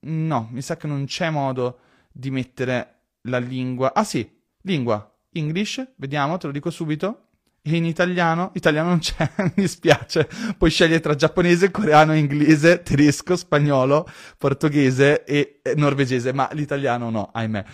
No, 0.08 0.48
mi 0.52 0.62
sa 0.62 0.78
che 0.78 0.88
non 0.88 1.06
c'è 1.06 1.30
modo 1.30 1.80
di 2.12 2.32
mettere 2.32 3.00
la 3.24 3.40
lingua. 3.40 3.94
Ah 3.94 4.06
sì, 4.06 4.30
lingua, 4.62 5.14
English, 5.34 5.86
vediamo, 5.98 6.38
te 6.38 6.48
lo 6.48 6.54
dico 6.54 6.70
subito. 6.70 7.22
E 7.62 7.76
in 7.76 7.86
italiano, 7.86 8.52
italiano 8.54 8.90
non 8.90 9.00
c'è, 9.00 9.30
mi 9.42 9.52
dispiace. 9.56 10.30
Puoi 10.58 10.70
scegliere 10.70 11.02
tra 11.02 11.16
giapponese, 11.16 11.72
coreano, 11.72 12.16
inglese, 12.16 12.84
tedesco, 12.84 13.36
spagnolo, 13.36 14.08
portoghese 14.38 15.24
e 15.26 15.62
norvegese, 15.76 16.32
ma 16.32 16.48
l'italiano 16.54 17.10
no, 17.10 17.32
ahimè. 17.34 17.66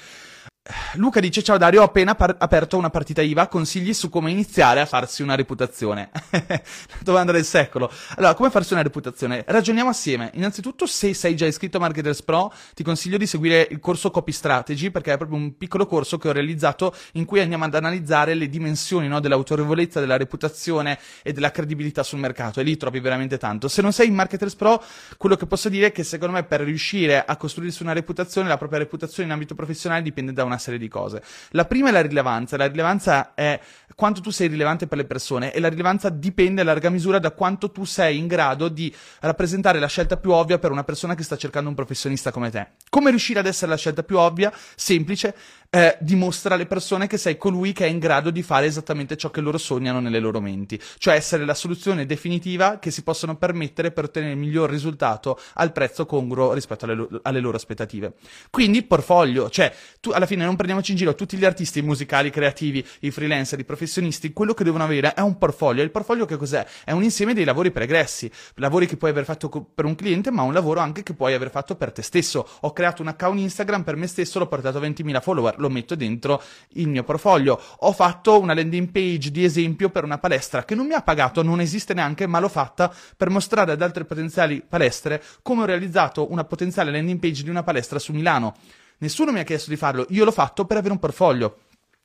Luca 0.95 1.19
dice: 1.19 1.41
Ciao 1.41 1.57
Dario, 1.57 1.81
ho 1.81 1.85
appena 1.85 2.13
par- 2.13 2.35
aperto 2.37 2.77
una 2.77 2.91
partita 2.91 3.23
IVA. 3.23 3.47
Consigli 3.47 3.95
su 3.95 4.09
come 4.09 4.29
iniziare 4.29 4.79
a 4.79 4.85
farsi 4.85 5.23
una 5.23 5.33
reputazione. 5.33 6.11
Domanda 7.01 7.31
del 7.31 7.45
secolo. 7.45 7.91
Allora, 8.15 8.35
come 8.35 8.51
farsi 8.51 8.73
una 8.73 8.83
reputazione? 8.83 9.43
Ragioniamo 9.47 9.89
assieme. 9.89 10.29
Innanzitutto, 10.35 10.85
se 10.85 11.15
sei 11.15 11.35
già 11.35 11.47
iscritto 11.47 11.77
a 11.77 11.79
Marketers 11.79 12.21
Pro, 12.21 12.53
ti 12.75 12.83
consiglio 12.83 13.17
di 13.17 13.25
seguire 13.25 13.67
il 13.71 13.79
corso 13.79 14.11
Copy 14.11 14.31
Strategy, 14.31 14.91
perché 14.91 15.13
è 15.13 15.17
proprio 15.17 15.39
un 15.39 15.57
piccolo 15.57 15.87
corso 15.87 16.19
che 16.19 16.29
ho 16.29 16.31
realizzato 16.31 16.93
in 17.13 17.25
cui 17.25 17.39
andiamo 17.39 17.63
ad 17.63 17.73
analizzare 17.73 18.35
le 18.35 18.47
dimensioni 18.47 19.07
no, 19.07 19.19
dell'autorevolezza, 19.19 19.99
della 19.99 20.17
reputazione 20.17 20.99
e 21.23 21.33
della 21.33 21.49
credibilità 21.49 22.03
sul 22.03 22.19
mercato. 22.19 22.59
E 22.59 22.63
lì 22.63 22.77
trovi 22.77 22.99
veramente 22.99 23.39
tanto. 23.39 23.67
Se 23.67 23.81
non 23.81 23.93
sei 23.93 24.09
in 24.09 24.13
Marketers 24.13 24.53
Pro, 24.53 24.83
quello 25.17 25.35
che 25.35 25.47
posso 25.47 25.69
dire 25.69 25.87
è 25.87 25.91
che 25.91 26.03
secondo 26.03 26.35
me 26.35 26.43
per 26.43 26.61
riuscire 26.61 27.25
a 27.25 27.35
costruirsi 27.35 27.81
una 27.81 27.93
reputazione, 27.93 28.47
la 28.47 28.57
propria 28.57 28.77
reputazione 28.77 29.27
in 29.27 29.33
ambito 29.33 29.55
professionale 29.55 30.03
dipende 30.03 30.33
da 30.33 30.43
una 30.43 30.49
serie 30.57 30.79
di 30.79 30.87
cose. 30.87 31.21
La 31.51 31.65
prima 31.65 31.89
è 31.89 31.91
la 31.91 32.01
rilevanza. 32.01 32.57
La 32.57 32.67
rilevanza 32.67 33.33
è 33.33 33.59
quanto 33.95 34.21
tu 34.21 34.31
sei 34.31 34.47
rilevante 34.47 34.87
per 34.87 34.97
le 34.97 35.05
persone 35.05 35.53
e 35.53 35.59
la 35.59 35.67
rilevanza 35.67 36.09
dipende 36.09 36.61
a 36.61 36.63
larga 36.63 36.89
misura 36.89 37.19
da 37.19 37.31
quanto 37.31 37.71
tu 37.71 37.85
sei 37.85 38.17
in 38.17 38.27
grado 38.27 38.67
di 38.67 38.93
rappresentare 39.19 39.79
la 39.79 39.87
scelta 39.87 40.17
più 40.17 40.31
ovvia 40.31 40.57
per 40.59 40.71
una 40.71 40.83
persona 40.83 41.13
che 41.15 41.23
sta 41.23 41.37
cercando 41.37 41.69
un 41.69 41.75
professionista 41.75 42.31
come 42.31 42.49
te. 42.49 42.67
Come 42.89 43.09
riuscire 43.09 43.39
ad 43.39 43.45
essere 43.45 43.69
la 43.69 43.77
scelta 43.77 44.03
più 44.03 44.17
ovvia? 44.17 44.51
Semplice, 44.75 45.35
eh, 45.73 45.95
dimostra 46.01 46.55
alle 46.55 46.65
persone 46.65 47.07
che 47.07 47.17
sei 47.17 47.37
colui 47.37 47.71
che 47.71 47.85
è 47.85 47.87
in 47.87 47.97
grado 47.97 48.29
di 48.29 48.43
fare 48.43 48.65
esattamente 48.65 49.15
ciò 49.15 49.29
che 49.31 49.39
loro 49.39 49.57
sognano 49.57 50.01
nelle 50.01 50.19
loro 50.19 50.41
menti, 50.41 50.77
cioè 50.97 51.15
essere 51.15 51.45
la 51.45 51.53
soluzione 51.53 52.05
definitiva 52.05 52.77
che 52.77 52.91
si 52.91 53.03
possono 53.03 53.37
permettere 53.37 53.91
per 53.91 54.03
ottenere 54.03 54.33
il 54.33 54.37
miglior 54.37 54.69
risultato 54.69 55.39
al 55.53 55.71
prezzo 55.71 56.05
congruo 56.05 56.51
rispetto 56.51 56.83
alle, 56.83 56.95
lo- 56.95 57.19
alle 57.21 57.39
loro 57.39 57.55
aspettative. 57.55 58.15
Quindi, 58.49 58.83
portfolio, 58.83 59.49
cioè, 59.49 59.73
tu 60.01 60.09
alla 60.09 60.25
fine 60.25 60.43
non 60.43 60.57
prendiamoci 60.57 60.91
in 60.91 60.97
giro 60.97 61.15
tutti 61.15 61.37
gli 61.37 61.45
artisti 61.45 61.81
musicali, 61.81 62.29
creativi, 62.31 62.85
i 63.01 63.11
freelancer, 63.11 63.57
i 63.57 63.63
professionisti, 63.63 64.33
quello 64.33 64.53
che 64.53 64.65
devono 64.65 64.83
avere 64.83 65.13
è 65.13 65.21
un 65.21 65.37
portfolio. 65.37 65.83
Il 65.83 65.91
portfolio 65.91 66.25
che 66.25 66.35
cos'è? 66.35 66.65
È 66.83 66.91
un 66.91 67.03
insieme 67.03 67.33
dei 67.33 67.45
lavori 67.45 67.71
pregressi, 67.71 68.29
lavori 68.55 68.87
che 68.87 68.97
puoi 68.97 69.11
aver 69.11 69.23
fatto 69.23 69.47
co- 69.47 69.63
per 69.73 69.85
un 69.85 69.95
cliente, 69.95 70.31
ma 70.31 70.41
un 70.41 70.51
lavoro 70.51 70.81
anche 70.81 71.01
che 71.01 71.13
puoi 71.13 71.33
aver 71.33 71.49
fatto 71.49 71.75
per 71.75 71.93
te 71.93 72.01
stesso. 72.01 72.45
Ho 72.59 72.73
creato 72.73 73.01
un 73.01 73.07
account 73.07 73.39
Instagram 73.39 73.83
per 73.83 73.95
me 73.95 74.07
stesso, 74.07 74.37
l'ho 74.37 74.47
portato 74.47 74.77
a 74.77 74.81
20.000 74.81 75.21
follower, 75.21 75.59
lo 75.61 75.69
metto 75.69 75.95
dentro 75.95 76.41
il 76.73 76.89
mio 76.89 77.03
portfolio. 77.03 77.59
Ho 77.79 77.93
fatto 77.93 78.39
una 78.39 78.53
landing 78.53 78.91
page 78.91 79.31
di 79.31 79.45
esempio 79.45 79.89
per 79.89 80.03
una 80.03 80.17
palestra 80.17 80.65
che 80.65 80.75
non 80.75 80.87
mi 80.87 80.93
ha 80.93 81.01
pagato, 81.01 81.41
non 81.43 81.61
esiste 81.61 81.93
neanche, 81.93 82.27
ma 82.27 82.39
l'ho 82.39 82.49
fatta 82.49 82.93
per 83.15 83.29
mostrare 83.29 83.71
ad 83.71 83.81
altre 83.81 84.03
potenziali 84.03 84.61
palestre 84.67 85.23
come 85.41 85.61
ho 85.61 85.65
realizzato 85.65 86.31
una 86.31 86.43
potenziale 86.43 86.91
landing 86.91 87.19
page 87.19 87.43
di 87.43 87.49
una 87.49 87.63
palestra 87.63 87.99
su 87.99 88.11
Milano. 88.11 88.55
Nessuno 88.97 89.31
mi 89.31 89.39
ha 89.39 89.43
chiesto 89.43 89.69
di 89.69 89.77
farlo, 89.77 90.05
io 90.09 90.25
l'ho 90.25 90.31
fatto 90.31 90.65
per 90.65 90.77
avere 90.77 90.93
un 90.93 90.99
portfolio. 90.99 91.57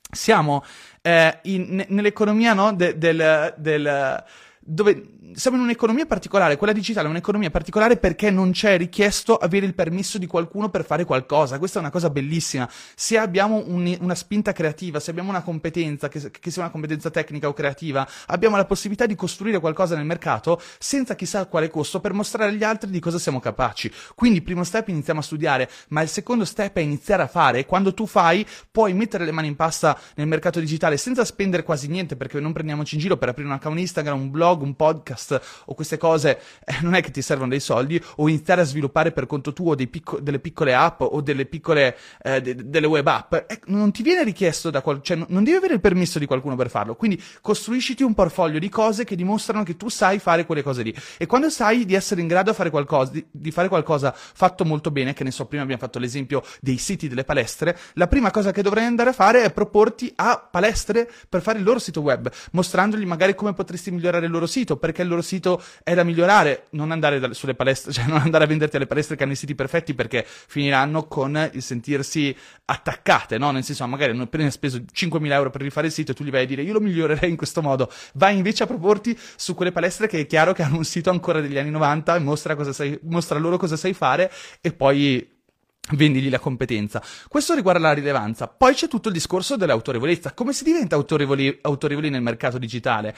Siamo 0.08 0.64
eh, 1.02 1.40
in, 1.42 1.84
nell'economia 1.88 2.54
no, 2.54 2.72
de, 2.72 2.96
del, 2.96 3.54
del 3.58 4.24
dove 4.60 5.08
siamo 5.34 5.56
in 5.56 5.62
un'economia 5.62 6.06
particolare, 6.06 6.56
quella 6.56 6.72
digitale 6.72 7.06
è 7.06 7.10
un'economia 7.10 7.50
particolare 7.50 7.96
perché 7.96 8.30
non 8.30 8.52
c'è 8.52 8.76
richiesto 8.76 9.36
avere 9.36 9.66
il 9.66 9.74
permesso 9.74 10.18
di 10.18 10.26
qualcuno 10.26 10.68
per 10.68 10.84
fare 10.84 11.04
qualcosa. 11.04 11.58
Questa 11.58 11.78
è 11.78 11.80
una 11.80 11.90
cosa 11.90 12.10
bellissima. 12.10 12.68
Se 12.94 13.18
abbiamo 13.18 13.62
un, 13.66 13.96
una 14.00 14.14
spinta 14.14 14.52
creativa, 14.52 15.00
se 15.00 15.10
abbiamo 15.10 15.30
una 15.30 15.42
competenza, 15.42 16.08
che, 16.08 16.30
che, 16.30 16.50
sia 16.50 16.62
una 16.62 16.70
competenza 16.70 17.10
tecnica 17.10 17.48
o 17.48 17.52
creativa, 17.52 18.06
abbiamo 18.26 18.56
la 18.56 18.64
possibilità 18.64 19.06
di 19.06 19.14
costruire 19.14 19.58
qualcosa 19.58 19.96
nel 19.96 20.04
mercato 20.04 20.60
senza 20.78 21.14
chissà 21.14 21.46
quale 21.46 21.70
costo 21.70 22.00
per 22.00 22.12
mostrare 22.12 22.50
agli 22.50 22.64
altri 22.64 22.90
di 22.90 23.00
cosa 23.00 23.18
siamo 23.18 23.40
capaci. 23.40 23.90
Quindi 24.14 24.38
il 24.38 24.44
primo 24.44 24.64
step 24.64 24.88
iniziamo 24.88 25.20
a 25.20 25.22
studiare, 25.22 25.70
ma 25.88 26.02
il 26.02 26.08
secondo 26.08 26.44
step 26.44 26.76
è 26.76 26.80
iniziare 26.80 27.22
a 27.22 27.26
fare. 27.26 27.64
Quando 27.66 27.94
tu 27.94 28.06
fai, 28.06 28.46
puoi 28.70 28.92
mettere 28.92 29.24
le 29.24 29.32
mani 29.32 29.48
in 29.48 29.56
pasta 29.56 29.98
nel 30.16 30.26
mercato 30.26 30.60
digitale 30.60 30.96
senza 30.96 31.24
spendere 31.24 31.62
quasi 31.62 31.88
niente 31.88 32.16
perché 32.16 32.38
non 32.40 32.52
prendiamoci 32.52 32.94
in 32.94 33.00
giro 33.00 33.16
per 33.16 33.30
aprire 33.30 33.48
un 33.48 33.54
account 33.54 33.78
Instagram, 33.78 34.20
un 34.20 34.30
blog, 34.30 34.62
un 34.62 34.74
podcast 34.74 35.15
o 35.66 35.74
queste 35.74 35.96
cose 35.96 36.40
eh, 36.64 36.76
non 36.82 36.94
è 36.94 37.02
che 37.02 37.10
ti 37.10 37.22
servono 37.22 37.50
dei 37.50 37.60
soldi 37.60 38.02
o 38.16 38.28
iniziare 38.28 38.60
a 38.60 38.64
sviluppare 38.64 39.12
per 39.12 39.26
conto 39.26 39.52
tuo 39.52 39.74
picco- 39.74 40.20
delle 40.20 40.38
piccole 40.38 40.74
app 40.74 41.00
o 41.00 41.20
delle 41.20 41.46
piccole 41.46 41.96
eh, 42.22 42.40
de- 42.40 42.68
delle 42.68 42.86
web 42.86 43.06
app 43.06 43.34
eh, 43.34 43.60
non 43.66 43.92
ti 43.92 44.02
viene 44.02 44.24
richiesto 44.24 44.70
da 44.70 44.82
qualcuno 44.82 45.04
cioè 45.06 45.24
non 45.28 45.44
devi 45.44 45.56
avere 45.56 45.74
il 45.74 45.80
permesso 45.80 46.18
di 46.18 46.26
qualcuno 46.26 46.56
per 46.56 46.68
farlo. 46.68 46.94
Quindi 46.94 47.22
costruisciti 47.40 48.02
un 48.02 48.14
portfolio 48.14 48.58
di 48.58 48.68
cose 48.68 49.04
che 49.04 49.16
dimostrano 49.16 49.62
che 49.62 49.76
tu 49.76 49.88
sai 49.88 50.18
fare 50.18 50.44
quelle 50.44 50.62
cose 50.62 50.82
lì. 50.82 50.94
E 51.16 51.26
quando 51.26 51.48
sai 51.50 51.84
di 51.84 51.94
essere 51.94 52.20
in 52.20 52.26
grado 52.26 52.52
fare 52.52 52.70
qualcosa, 52.70 53.12
di, 53.12 53.24
di 53.30 53.50
fare 53.50 53.68
qualcosa 53.68 54.12
fatto 54.16 54.64
molto 54.64 54.90
bene 54.90 55.12
che 55.12 55.24
ne 55.24 55.30
so 55.30 55.46
prima 55.46 55.62
abbiamo 55.62 55.80
fatto 55.80 55.98
l'esempio 55.98 56.42
dei 56.60 56.78
siti 56.78 57.08
delle 57.08 57.24
palestre 57.24 57.78
la 57.94 58.06
prima 58.06 58.30
cosa 58.30 58.50
che 58.50 58.62
dovrai 58.62 58.84
andare 58.84 59.10
a 59.10 59.12
fare 59.12 59.44
è 59.44 59.52
proporti 59.52 60.12
a 60.16 60.48
palestre 60.50 61.08
per 61.28 61.42
fare 61.42 61.58
il 61.58 61.64
loro 61.64 61.78
sito 61.78 62.00
web 62.00 62.30
mostrandogli 62.52 63.04
magari 63.04 63.34
come 63.34 63.52
potresti 63.52 63.90
migliorare 63.90 64.26
il 64.26 64.32
loro 64.32 64.46
sito 64.46 64.76
perché 64.76 65.04
il 65.06 65.10
loro 65.12 65.22
sito 65.22 65.62
è 65.82 65.94
da 65.94 66.04
migliorare, 66.04 66.66
non 66.70 66.90
andare 66.90 67.18
da, 67.18 67.32
sulle 67.32 67.54
palestre, 67.54 67.90
cioè 67.94 68.06
non 68.06 68.20
andare 68.20 68.44
a 68.44 68.46
venderti 68.46 68.76
alle 68.76 68.86
palestre 68.86 69.16
che 69.16 69.22
hanno 69.22 69.32
i 69.32 69.36
siti 69.36 69.54
perfetti 69.54 69.94
perché 69.94 70.24
finiranno 70.26 71.06
con 71.06 71.50
il 71.52 71.62
sentirsi 71.62 72.36
attaccate, 72.66 73.38
no? 73.38 73.50
Nel 73.50 73.64
senso, 73.64 73.86
magari 73.86 74.12
hanno 74.12 74.24
appena 74.24 74.50
speso 74.50 74.78
5.000 74.78 75.30
euro 75.32 75.50
per 75.50 75.62
rifare 75.62 75.86
il 75.86 75.92
sito 75.92 76.12
e 76.12 76.14
tu 76.14 76.24
gli 76.24 76.30
vai 76.30 76.42
a 76.42 76.46
dire 76.46 76.62
io 76.62 76.72
lo 76.72 76.80
migliorerei 76.80 77.30
in 77.30 77.36
questo 77.36 77.62
modo. 77.62 77.90
Vai 78.14 78.36
invece 78.36 78.64
a 78.64 78.66
proporti 78.66 79.18
su 79.36 79.54
quelle 79.54 79.72
palestre 79.72 80.06
che 80.08 80.20
è 80.20 80.26
chiaro 80.26 80.52
che 80.52 80.62
hanno 80.62 80.76
un 80.76 80.84
sito 80.84 81.10
ancora 81.10 81.40
degli 81.40 81.58
anni 81.58 81.70
90 81.70 82.16
e 82.16 82.18
mostra, 82.18 82.72
sai, 82.72 82.98
mostra 83.02 83.38
loro 83.38 83.56
cosa 83.56 83.76
sai 83.76 83.94
fare 83.94 84.30
e 84.60 84.72
poi 84.72 85.34
vendigli 85.92 86.30
la 86.30 86.38
competenza. 86.38 87.02
Questo 87.28 87.54
riguarda 87.54 87.80
la 87.80 87.92
rilevanza. 87.92 88.48
Poi 88.48 88.74
c'è 88.74 88.88
tutto 88.88 89.08
il 89.08 89.14
discorso 89.14 89.56
dell'autorevolezza. 89.56 90.32
Come 90.32 90.52
si 90.52 90.64
diventa 90.64 90.96
autorevoli, 90.96 91.58
autorevoli 91.62 92.10
nel 92.10 92.22
mercato 92.22 92.58
digitale? 92.58 93.14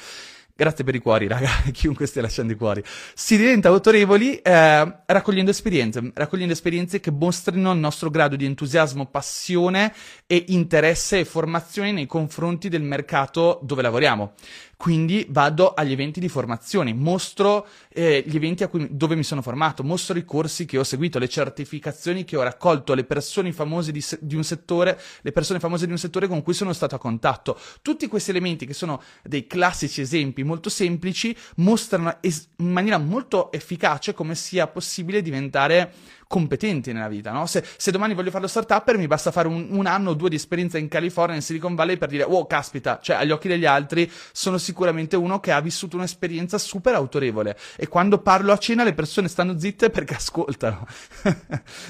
Grazie 0.61 0.83
per 0.83 0.97
i 0.97 0.99
cuori, 0.99 1.29
raga, 1.29 1.49
chiunque 1.71 2.07
stia 2.07 2.21
lasciando 2.21 2.53
i 2.53 2.57
cuori. 2.57 2.83
Si 3.15 3.37
diventa 3.37 3.69
autorevoli 3.69 4.39
eh, 4.39 4.93
raccogliendo 5.07 5.53
esperienze, 5.53 6.11
raccogliendo 6.13 6.53
esperienze 6.53 6.99
che 6.99 7.13
mostrino 7.13 7.71
il 7.71 7.79
nostro 7.79 8.11
grado 8.11 8.35
di 8.35 8.45
entusiasmo, 8.45 9.07
passione 9.07 9.95
e 10.27 10.47
interesse 10.49 11.21
e 11.21 11.25
formazione 11.25 11.93
nei 11.93 12.07
confronti 12.07 12.69
del 12.69 12.83
mercato 12.83 13.61
dove 13.63 13.83
lavoriamo. 13.83 14.33
Quindi 14.79 15.27
vado 15.29 15.75
agli 15.75 15.91
eventi 15.91 16.21
di 16.21 16.29
formazione, 16.29 16.95
mostro 16.95 17.67
eh, 17.89 18.23
gli 18.25 18.37
eventi 18.37 18.65
cui, 18.69 18.87
dove 18.89 19.17
mi 19.17 19.25
sono 19.25 19.43
formato, 19.43 19.83
mostro 19.83 20.17
i 20.17 20.25
corsi 20.25 20.67
che 20.67 20.79
ho 20.79 20.85
seguito, 20.85 21.19
le 21.19 21.29
certificazioni 21.29 22.23
che 22.23 22.37
ho 22.37 22.45
raccolto, 22.45 22.95
le 22.95 23.03
persone 23.03 23.53
famose 23.53 23.91
di, 23.91 24.05
di 24.21 24.37
un 24.37 24.45
settore, 24.45 24.97
le 25.23 25.33
persone 25.33 25.59
famose 25.59 25.85
di 25.87 25.91
un 25.91 25.99
settore 25.99 26.29
con 26.29 26.45
cui 26.45 26.55
sono 26.55 26.73
stato 26.73 26.95
a 26.95 26.99
contatto. 26.99 27.59
Tutti 27.83 28.07
questi 28.07 28.31
elementi 28.31 28.67
che 28.67 28.73
sono 28.73 29.03
dei 29.25 29.49
classici 29.49 30.01
esempi 30.01 30.45
molto 30.45 30.71
semplici 30.71 31.37
mostrano 31.57 32.17
es- 32.21 32.47
in 32.59 32.71
maniera 32.71 32.99
molto 32.99 33.51
efficace 33.51 34.15
come 34.15 34.37
sia 34.37 34.69
possibile 34.69 35.23
diventare 35.23 35.93
competenti 36.29 36.93
nella 36.93 37.09
vita, 37.09 37.33
no? 37.33 37.47
Se, 37.47 37.65
se 37.77 37.91
domani 37.91 38.15
voglio 38.15 38.31
fare 38.31 38.43
lo 38.43 38.49
startup, 38.49 38.95
mi 38.95 39.07
basta 39.07 39.33
fare 39.33 39.49
un, 39.49 39.69
un, 39.71 39.87
anno 39.87 40.11
o 40.11 40.15
due 40.15 40.29
di 40.29 40.37
esperienza 40.37 40.77
in 40.77 40.87
California, 40.87 41.35
in 41.35 41.43
Silicon 41.43 41.75
Valley, 41.75 41.97
per 41.97 42.11
dire, 42.11 42.23
oh, 42.23 42.47
caspita, 42.47 43.01
cioè 43.03 43.17
agli 43.17 43.31
occhi 43.31 43.49
degli 43.49 43.65
altri 43.65 44.09
sono 44.31 44.59
sicuramente 44.69 45.17
uno 45.17 45.41
che 45.41 45.51
ha 45.51 45.61
vissuto 45.61 45.97
un'esperienza 45.97 46.59
super 46.59 46.95
autorevole. 46.95 47.57
E 47.77 47.89
quando 47.89 48.19
parlo 48.19 48.53
a 48.53 48.59
cena 48.59 48.85
le 48.85 48.93
persone 48.93 49.29
stanno 49.29 49.59
zitte 49.59 49.89
perché 49.89 50.15
ascoltano. 50.17 50.87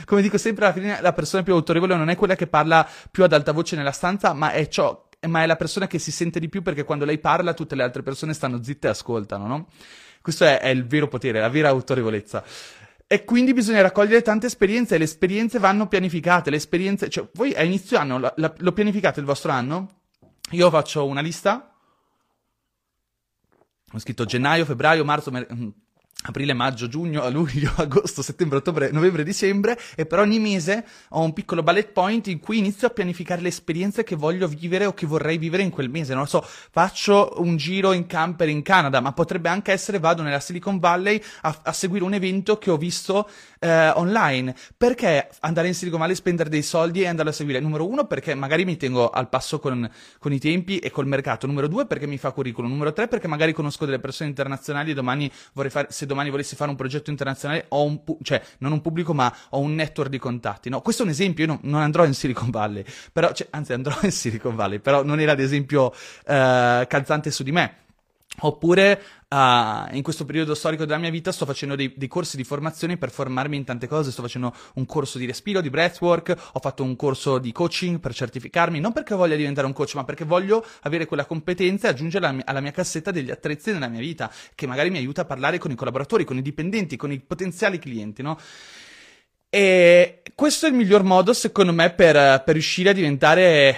Come 0.04 0.22
dico 0.22 0.38
sempre, 0.38 0.66
alla 0.66 0.74
fine 0.74 0.98
la 1.00 1.12
persona 1.12 1.42
più 1.42 1.54
autorevole 1.54 1.96
non 1.96 2.08
è 2.08 2.16
quella 2.16 2.36
che 2.36 2.46
parla 2.46 2.88
più 3.10 3.24
ad 3.24 3.32
alta 3.32 3.52
voce 3.52 3.74
nella 3.74 3.90
stanza, 3.90 4.32
ma 4.32 4.52
è 4.52 4.68
ciò 4.68 5.06
ma 5.26 5.42
è 5.42 5.46
la 5.46 5.56
persona 5.56 5.88
che 5.88 5.98
si 5.98 6.12
sente 6.12 6.38
di 6.38 6.48
più 6.48 6.62
perché 6.62 6.84
quando 6.84 7.04
lei 7.04 7.18
parla 7.18 7.52
tutte 7.52 7.74
le 7.74 7.82
altre 7.82 8.04
persone 8.04 8.34
stanno 8.34 8.62
zitte 8.62 8.86
e 8.86 8.90
ascoltano, 8.90 9.48
no? 9.48 9.66
Questo 10.22 10.44
è, 10.44 10.60
è 10.60 10.68
il 10.68 10.86
vero 10.86 11.08
potere, 11.08 11.40
la 11.40 11.48
vera 11.48 11.70
autorevolezza. 11.70 12.44
E 13.04 13.24
quindi 13.24 13.52
bisogna 13.52 13.80
raccogliere 13.80 14.22
tante 14.22 14.46
esperienze 14.46 14.94
e 14.94 14.98
le 14.98 15.04
esperienze 15.04 15.58
vanno 15.58 15.88
pianificate. 15.88 16.50
Le 16.50 16.56
esperienze, 16.56 17.08
cioè, 17.08 17.26
voi 17.32 17.52
a 17.54 17.64
inizio 17.64 17.98
anno 17.98 18.20
la, 18.20 18.32
la, 18.36 18.54
lo 18.58 18.70
pianificate 18.70 19.18
il 19.18 19.26
vostro 19.26 19.50
anno? 19.50 20.02
Io 20.50 20.70
faccio 20.70 21.04
una 21.04 21.20
lista. 21.20 21.77
Ho 23.92 23.98
scritto 23.98 24.24
gennaio, 24.24 24.64
febbraio, 24.64 25.04
marzo, 25.04 25.30
mer- 25.30 25.46
aprile, 26.28 26.52
maggio, 26.52 26.88
giugno, 26.88 27.28
luglio, 27.30 27.72
agosto, 27.76 28.22
settembre, 28.22 28.58
ottobre, 28.58 28.90
novembre, 28.90 29.24
dicembre 29.24 29.78
e 29.94 30.06
per 30.06 30.18
ogni 30.18 30.38
mese 30.38 30.84
ho 31.10 31.22
un 31.22 31.32
piccolo 31.32 31.62
bullet 31.62 31.90
point 31.92 32.26
in 32.28 32.38
cui 32.38 32.58
inizio 32.58 32.86
a 32.86 32.90
pianificare 32.90 33.40
le 33.40 33.48
esperienze 33.48 34.04
che 34.04 34.14
voglio 34.14 34.46
vivere 34.46 34.86
o 34.86 34.94
che 34.94 35.06
vorrei 35.06 35.38
vivere 35.38 35.62
in 35.62 35.70
quel 35.70 35.88
mese. 35.90 36.12
Non 36.12 36.22
lo 36.22 36.28
so, 36.28 36.44
faccio 36.44 37.34
un 37.38 37.56
giro 37.56 37.92
in 37.92 38.06
camper 38.06 38.48
in 38.48 38.62
Canada, 38.62 39.00
ma 39.00 39.12
potrebbe 39.12 39.48
anche 39.48 39.72
essere 39.72 39.98
vado 39.98 40.22
nella 40.22 40.40
Silicon 40.40 40.78
Valley 40.78 41.20
a, 41.42 41.60
a 41.64 41.72
seguire 41.72 42.04
un 42.04 42.14
evento 42.14 42.58
che 42.58 42.70
ho 42.70 42.76
visto 42.76 43.28
eh, 43.58 43.88
online. 43.94 44.54
Perché 44.76 45.28
andare 45.40 45.68
in 45.68 45.74
Silicon 45.74 46.00
Valley, 46.00 46.14
spendere 46.14 46.48
dei 46.48 46.62
soldi 46.62 47.02
e 47.02 47.06
andare 47.06 47.30
a 47.30 47.32
seguire? 47.32 47.60
Numero 47.60 47.88
uno, 47.88 48.06
perché 48.06 48.34
magari 48.34 48.64
mi 48.64 48.76
tengo 48.76 49.10
al 49.10 49.28
passo 49.28 49.58
con, 49.58 49.88
con 50.18 50.32
i 50.32 50.38
tempi 50.38 50.78
e 50.78 50.90
col 50.90 51.06
mercato. 51.06 51.46
Numero 51.46 51.68
due, 51.68 51.86
perché 51.86 52.06
mi 52.06 52.18
fa 52.18 52.32
curriculum. 52.32 52.70
Numero 52.70 52.92
tre, 52.92 53.08
perché 53.08 53.28
magari 53.28 53.52
conosco 53.52 53.84
delle 53.84 53.98
persone 53.98 54.28
internazionali 54.28 54.90
e 54.90 54.94
domani 54.94 55.30
vorrei 55.52 55.70
fare, 55.70 55.88
se 55.90 56.06
domani 56.18 56.30
volessi 56.30 56.56
fare 56.56 56.70
un 56.70 56.76
progetto 56.76 57.10
internazionale, 57.10 57.66
ho 57.68 57.84
un, 57.84 58.02
pu- 58.02 58.18
cioè 58.22 58.42
non 58.58 58.72
un 58.72 58.80
pubblico, 58.80 59.14
ma 59.14 59.32
ho 59.50 59.60
un 59.60 59.74
network 59.74 60.10
di 60.10 60.18
contatti. 60.18 60.68
No? 60.68 60.80
Questo 60.80 61.02
è 61.02 61.04
un 61.04 61.12
esempio, 61.12 61.44
io 61.44 61.50
non, 61.52 61.60
non 61.62 61.80
andrò 61.80 62.04
in 62.04 62.14
Silicon 62.14 62.50
Valley, 62.50 62.84
però, 63.12 63.32
cioè, 63.32 63.46
anzi 63.50 63.72
andrò 63.72 63.96
in 64.02 64.10
Silicon 64.12 64.56
Valley, 64.56 64.80
però 64.80 65.04
non 65.04 65.20
era 65.20 65.32
ad 65.32 65.40
esempio 65.40 65.92
eh, 66.26 66.86
calzante 66.88 67.30
su 67.30 67.42
di 67.42 67.52
me. 67.52 67.86
Oppure 68.40 69.02
uh, 69.30 69.94
in 69.96 70.02
questo 70.02 70.24
periodo 70.24 70.54
storico 70.54 70.84
della 70.84 70.98
mia 70.98 71.10
vita 71.10 71.32
sto 71.32 71.44
facendo 71.44 71.74
dei, 71.74 71.92
dei, 71.96 72.06
corsi 72.06 72.36
di 72.36 72.44
formazione 72.44 72.96
per 72.96 73.10
formarmi 73.10 73.56
in 73.56 73.64
tante 73.64 73.88
cose. 73.88 74.12
Sto 74.12 74.22
facendo 74.22 74.54
un 74.74 74.86
corso 74.86 75.18
di 75.18 75.26
respiro, 75.26 75.60
di 75.60 75.70
breathwork, 75.70 76.50
ho 76.52 76.60
fatto 76.60 76.84
un 76.84 76.94
corso 76.94 77.38
di 77.38 77.50
coaching 77.50 77.98
per 77.98 78.14
certificarmi, 78.14 78.78
non 78.78 78.92
perché 78.92 79.14
voglia 79.16 79.34
diventare 79.34 79.66
un 79.66 79.72
coach, 79.72 79.94
ma 79.94 80.04
perché 80.04 80.24
voglio 80.24 80.64
avere 80.82 81.06
quella 81.06 81.24
competenza 81.24 81.88
e 81.88 81.90
aggiungere 81.90 82.26
alla 82.26 82.34
mia, 82.34 82.44
alla 82.46 82.60
mia 82.60 82.70
cassetta 82.70 83.10
degli 83.10 83.30
attrezzi 83.30 83.72
nella 83.72 83.88
mia 83.88 84.00
vita, 84.00 84.30
che 84.54 84.66
magari 84.66 84.90
mi 84.90 84.98
aiuta 84.98 85.22
a 85.22 85.24
parlare 85.24 85.58
con 85.58 85.72
i 85.72 85.74
collaboratori, 85.74 86.24
con 86.24 86.36
i 86.36 86.42
dipendenti, 86.42 86.96
con 86.96 87.10
i 87.10 87.18
potenziali 87.18 87.80
clienti, 87.80 88.22
no? 88.22 88.38
E 89.50 90.22
questo 90.34 90.66
è 90.66 90.68
il 90.68 90.74
miglior 90.74 91.04
modo, 91.04 91.32
secondo 91.32 91.72
me, 91.72 91.90
per, 91.90 92.42
per 92.44 92.52
riuscire 92.52 92.90
a 92.90 92.92
diventare 92.92 93.70
eh, 93.70 93.76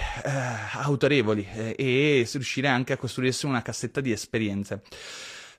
autorevoli 0.82 1.46
eh, 1.54 1.74
e 1.78 2.28
riuscire 2.32 2.66
anche 2.66 2.92
a 2.92 2.96
costruirsi 2.96 3.46
una 3.46 3.62
cassetta 3.62 4.00
di 4.00 4.10
esperienze. 4.10 4.82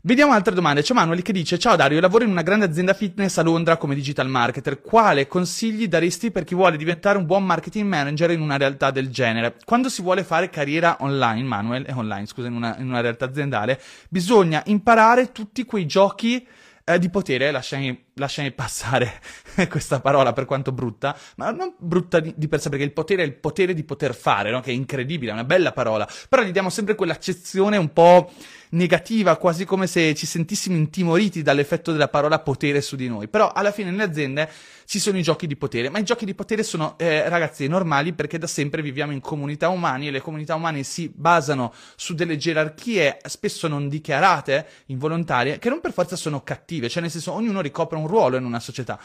Vediamo 0.03 0.33
altre 0.33 0.53
domande. 0.53 0.81
C'è 0.81 0.93
Manuel 0.93 1.21
che 1.21 1.31
dice: 1.31 1.57
Ciao 1.57 1.77
Dario, 1.77 2.01
lavoro 2.01 2.25
in 2.25 2.31
una 2.31 2.41
grande 2.41 2.65
azienda 2.65 2.93
fitness 2.93 3.37
a 3.37 3.43
Londra 3.43 3.77
come 3.77 3.95
digital 3.95 4.27
marketer. 4.27 4.81
Quale 4.81 5.27
consigli 5.27 5.87
daresti 5.87 6.29
per 6.31 6.43
chi 6.43 6.55
vuole 6.55 6.75
diventare 6.75 7.17
un 7.17 7.25
buon 7.25 7.45
marketing 7.45 7.87
manager 7.87 8.31
in 8.31 8.41
una 8.41 8.57
realtà 8.57 8.91
del 8.91 9.09
genere? 9.09 9.55
Quando 9.63 9.87
si 9.87 10.01
vuole 10.01 10.25
fare 10.25 10.49
carriera 10.49 10.97
online, 10.99 11.43
Manuel, 11.43 11.85
eh, 11.87 11.93
online, 11.93 12.25
scusa, 12.25 12.47
in 12.47 12.55
una, 12.55 12.75
in 12.79 12.87
una 12.89 12.99
realtà 12.99 13.25
aziendale, 13.25 13.79
bisogna 14.09 14.61
imparare 14.65 15.31
tutti 15.31 15.63
quei 15.63 15.85
giochi 15.85 16.45
eh, 16.83 16.99
di 16.99 17.09
potere, 17.09 17.51
lasciami, 17.51 18.05
lasciami 18.15 18.51
passare 18.51 19.21
questa 19.69 19.99
parola 19.99 20.33
per 20.33 20.45
quanto 20.45 20.71
brutta, 20.71 21.17
ma 21.35 21.51
non 21.51 21.73
brutta 21.77 22.19
di, 22.19 22.33
di, 22.35 22.47
per 22.47 22.59
sé, 22.59 22.69
perché 22.69 22.83
il 22.83 22.93
potere 22.93 23.23
è 23.23 23.25
il 23.25 23.35
potere 23.35 23.73
di 23.73 23.83
poter 23.83 24.15
fare, 24.15 24.51
no? 24.51 24.59
che 24.59 24.71
è 24.71 24.73
incredibile, 24.73 25.31
è 25.31 25.33
una 25.33 25.43
bella 25.43 25.71
parola, 25.71 26.07
però 26.29 26.43
gli 26.43 26.51
diamo 26.51 26.69
sempre 26.69 26.95
quell'accezione 26.95 27.77
un 27.77 27.93
po' 27.93 28.31
negativa, 28.71 29.37
quasi 29.37 29.65
come 29.65 29.87
se 29.87 30.13
ci 30.13 30.25
sentissimo 30.25 30.75
intimoriti 30.75 31.41
dall'effetto 31.41 31.91
della 31.91 32.07
parola 32.07 32.39
potere 32.39 32.81
su 32.81 32.95
di 32.95 33.07
noi. 33.07 33.27
Però 33.27 33.51
alla 33.51 33.71
fine 33.71 33.89
nelle 33.89 34.03
aziende 34.03 34.49
ci 34.85 34.99
sono 34.99 35.17
i 35.17 35.23
giochi 35.23 35.47
di 35.47 35.55
potere, 35.55 35.89
ma 35.89 35.99
i 35.99 36.03
giochi 36.03 36.25
di 36.25 36.33
potere 36.33 36.63
sono, 36.63 36.97
eh, 36.97 37.27
ragazzi, 37.29 37.67
normali 37.67 38.13
perché 38.13 38.37
da 38.37 38.47
sempre 38.47 38.81
viviamo 38.81 39.11
in 39.11 39.19
comunità 39.19 39.69
umane 39.69 40.07
e 40.07 40.11
le 40.11 40.21
comunità 40.21 40.55
umane 40.55 40.83
si 40.83 41.11
basano 41.13 41.73
su 41.95 42.13
delle 42.13 42.37
gerarchie 42.37 43.19
spesso 43.25 43.67
non 43.67 43.87
dichiarate, 43.87 44.67
involontarie, 44.87 45.59
che 45.59 45.69
non 45.69 45.79
per 45.79 45.93
forza 45.93 46.15
sono 46.15 46.43
cattive, 46.43 46.89
cioè 46.89 47.01
nel 47.01 47.11
senso 47.11 47.31
ognuno 47.33 47.61
ricopre 47.61 47.97
un 47.97 48.00
ruolo 48.07 48.37
in 48.37 48.45
una 48.45 48.59
società. 48.59 48.99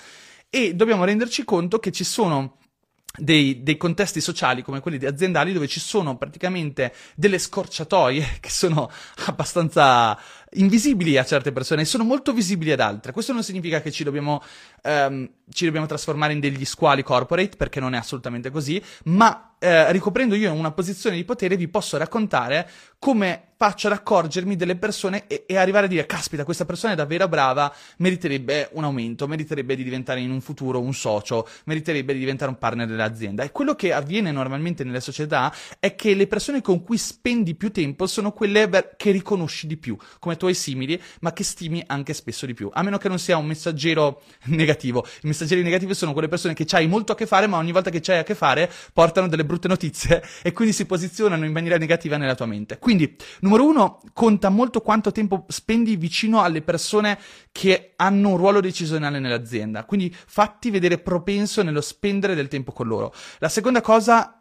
E 0.48 0.74
dobbiamo 0.74 1.04
renderci 1.04 1.44
conto 1.44 1.78
che 1.78 1.92
ci 1.92 2.04
sono 2.04 2.59
dei, 3.18 3.62
dei, 3.62 3.76
contesti 3.76 4.20
sociali 4.20 4.62
come 4.62 4.80
quelli 4.80 5.04
aziendali 5.04 5.52
dove 5.52 5.66
ci 5.66 5.80
sono 5.80 6.16
praticamente 6.16 6.92
delle 7.14 7.38
scorciatoie 7.38 8.37
che 8.40 8.50
sono 8.50 8.90
abbastanza 9.26 10.18
invisibili 10.52 11.16
a 11.18 11.24
certe 11.24 11.52
persone 11.52 11.82
e 11.82 11.85
sono 11.85 12.04
molto 12.04 12.32
visibili 12.32 12.72
ad 12.72 12.80
altre. 12.80 13.12
Questo 13.12 13.32
non 13.32 13.42
significa 13.42 13.80
che 13.80 13.90
ci 13.90 14.04
dobbiamo, 14.04 14.42
um, 14.82 15.28
ci 15.50 15.64
dobbiamo 15.64 15.87
trasformare 15.87 16.32
in 16.32 16.40
degli 16.40 16.64
squali 16.64 17.02
corporate, 17.02 17.56
perché 17.56 17.80
non 17.80 17.94
è 17.94 17.98
assolutamente 17.98 18.50
così, 18.50 18.82
ma 19.04 19.55
eh, 19.58 19.90
ricoprendo 19.92 20.34
io 20.34 20.52
una 20.52 20.72
posizione 20.72 21.16
di 21.16 21.24
potere 21.24 21.56
vi 21.56 21.68
posso 21.68 21.96
raccontare 21.96 22.68
come 22.98 23.54
faccio 23.56 23.86
ad 23.86 23.94
accorgermi 23.94 24.54
delle 24.54 24.76
persone 24.76 25.26
e, 25.26 25.44
e, 25.46 25.56
arrivare 25.56 25.86
a 25.86 25.88
dire 25.88 26.04
caspita 26.04 26.44
questa 26.44 26.66
persona 26.66 26.92
è 26.92 26.96
davvero 26.96 27.26
brava 27.26 27.74
meriterebbe 27.98 28.68
un 28.72 28.84
aumento 28.84 29.26
meriterebbe 29.26 29.74
di 29.74 29.82
diventare 29.82 30.20
in 30.20 30.30
un 30.30 30.42
futuro 30.42 30.78
un 30.80 30.92
socio 30.92 31.48
meriterebbe 31.64 32.12
di 32.12 32.18
diventare 32.18 32.50
un 32.50 32.58
partner 32.58 32.86
dell'azienda. 32.86 33.42
E 33.42 33.52
quello 33.52 33.74
che 33.74 33.92
avviene 33.92 34.30
normalmente 34.30 34.84
nelle 34.84 35.00
società 35.00 35.52
è 35.78 35.94
che 35.94 36.14
le 36.14 36.26
persone 36.26 36.60
con 36.60 36.82
cui 36.82 36.98
spendi 36.98 37.54
più 37.54 37.70
tempo 37.70 38.06
sono 38.06 38.32
quelle 38.32 38.94
che 38.96 39.10
riconosci 39.10 39.66
di 39.66 39.76
più 39.78 39.96
come 40.18 40.36
tuoi 40.36 40.54
simili 40.54 41.00
ma 41.20 41.32
che 41.32 41.44
stimi 41.44 41.82
anche 41.86 42.12
spesso 42.12 42.44
di 42.44 42.52
più. 42.52 42.68
A 42.72 42.82
meno 42.82 42.98
che 42.98 43.08
non 43.08 43.18
sia 43.18 43.38
un 43.38 43.46
messaggero 43.46 44.22
negativo. 44.46 45.06
I 45.22 45.28
messaggeri 45.28 45.62
negativi 45.62 45.94
sono 45.94 46.12
quelle 46.12 46.28
persone 46.28 46.52
che 46.52 46.64
c'hai 46.66 46.86
molto 46.86 47.12
a 47.12 47.14
che 47.14 47.26
fare 47.26 47.46
ma 47.46 47.56
ogni 47.56 47.72
volta 47.72 47.88
che 47.88 48.00
c'hai 48.00 48.18
a 48.18 48.22
che 48.22 48.34
fare 48.34 48.70
portano 48.92 49.28
delle 49.28 49.44
brutte 49.46 49.68
notizie 49.68 50.22
e 50.42 50.52
quindi 50.52 50.74
si 50.74 50.85
posizionano 50.85 51.44
in 51.44 51.52
maniera 51.52 51.78
negativa 51.78 52.16
nella 52.16 52.35
tua 52.35 52.46
mente 52.46 52.78
quindi 52.78 53.16
Numero 53.40 53.66
uno, 53.66 54.00
conta 54.12 54.48
molto 54.48 54.80
quanto 54.80 55.12
tempo 55.12 55.44
spendi 55.48 55.96
vicino 55.96 56.42
alle 56.42 56.62
persone 56.62 57.18
che 57.52 57.92
hanno 57.96 58.30
un 58.30 58.37
ruolo 58.37 58.61
decisionale 58.61 59.18
nell'azienda, 59.18 59.85
quindi 59.85 60.14
fatti 60.14 60.70
vedere 60.70 60.98
propenso 60.98 61.62
nello 61.62 61.80
spendere 61.80 62.35
del 62.35 62.48
tempo 62.48 62.72
con 62.72 62.87
loro. 62.87 63.14
La 63.38 63.48
seconda 63.48 63.80
cosa 63.80 64.36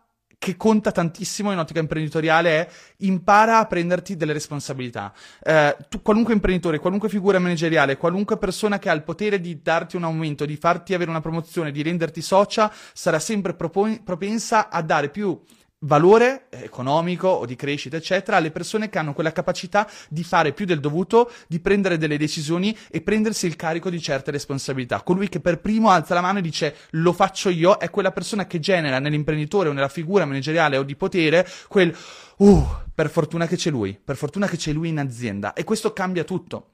che 0.45 0.57
conta 0.57 0.91
tantissimo 0.91 1.51
in 1.51 1.57
ottica 1.57 1.79
imprenditoriale 1.79 2.49
è 2.51 2.67
impara 2.97 3.57
a 3.57 3.65
prenderti 3.65 4.15
delle 4.15 4.31
responsabilità. 4.31 5.11
Eh, 5.41 5.75
tu, 5.89 6.03
qualunque 6.03 6.35
imprenditore, 6.35 6.77
qualunque 6.77 7.09
figura 7.09 7.39
manageriale, 7.39 7.97
qualunque 7.97 8.37
persona 8.37 8.77
che 8.77 8.87
ha 8.87 8.93
il 8.93 9.01
potere 9.01 9.41
di 9.41 9.63
darti 9.63 9.95
un 9.95 10.03
aumento, 10.03 10.45
di 10.45 10.55
farti 10.55 10.93
avere 10.93 11.09
una 11.09 11.19
promozione, 11.19 11.71
di 11.71 11.81
renderti 11.81 12.21
socia, 12.21 12.71
sarà 12.93 13.17
sempre 13.17 13.55
propon- 13.55 14.03
propensa 14.03 14.69
a 14.69 14.83
dare 14.83 15.09
più 15.09 15.41
valore 15.79 16.47
economico 16.49 17.27
o 17.27 17.45
di 17.45 17.55
crescita, 17.55 17.97
eccetera, 17.97 18.37
alle 18.37 18.51
persone 18.51 18.89
che 18.89 18.97
hanno 18.97 19.13
quella 19.13 19.31
capacità 19.31 19.89
di 20.09 20.23
fare 20.23 20.53
più 20.53 20.65
del 20.65 20.79
dovuto, 20.79 21.31
di 21.47 21.59
prendere 21.59 21.97
delle 21.97 22.17
decisioni 22.17 22.75
e 22.89 23.01
prendersi 23.01 23.45
il 23.45 23.55
carico 23.55 23.89
di 23.89 24.01
certe 24.01 24.31
responsabilità. 24.31 25.01
Colui 25.01 25.29
che 25.29 25.39
per 25.39 25.59
primo 25.59 25.89
alza 25.89 26.13
la 26.13 26.21
mano 26.21 26.39
e 26.39 26.41
dice 26.41 26.75
lo 26.91 27.13
faccio 27.13 27.49
io 27.49 27.77
è 27.77 27.89
quella 27.89 28.11
persona 28.11 28.47
che 28.47 28.59
genera 28.59 28.99
nell'imprenditore 28.99 29.69
o 29.69 29.73
nella 29.73 29.89
figura 29.89 30.25
manageriale 30.25 30.77
o 30.77 30.83
di 30.83 30.95
potere 30.95 31.47
quel 31.67 31.95
uh, 32.37 32.65
per 32.93 33.09
fortuna 33.09 33.45
che 33.47 33.55
c'è 33.55 33.69
lui, 33.69 33.99
per 34.01 34.15
fortuna 34.15 34.47
che 34.47 34.57
c'è 34.57 34.71
lui 34.71 34.89
in 34.89 34.99
azienda 34.99 35.53
e 35.53 35.63
questo 35.63 35.93
cambia 35.93 36.23
tutto. 36.23 36.69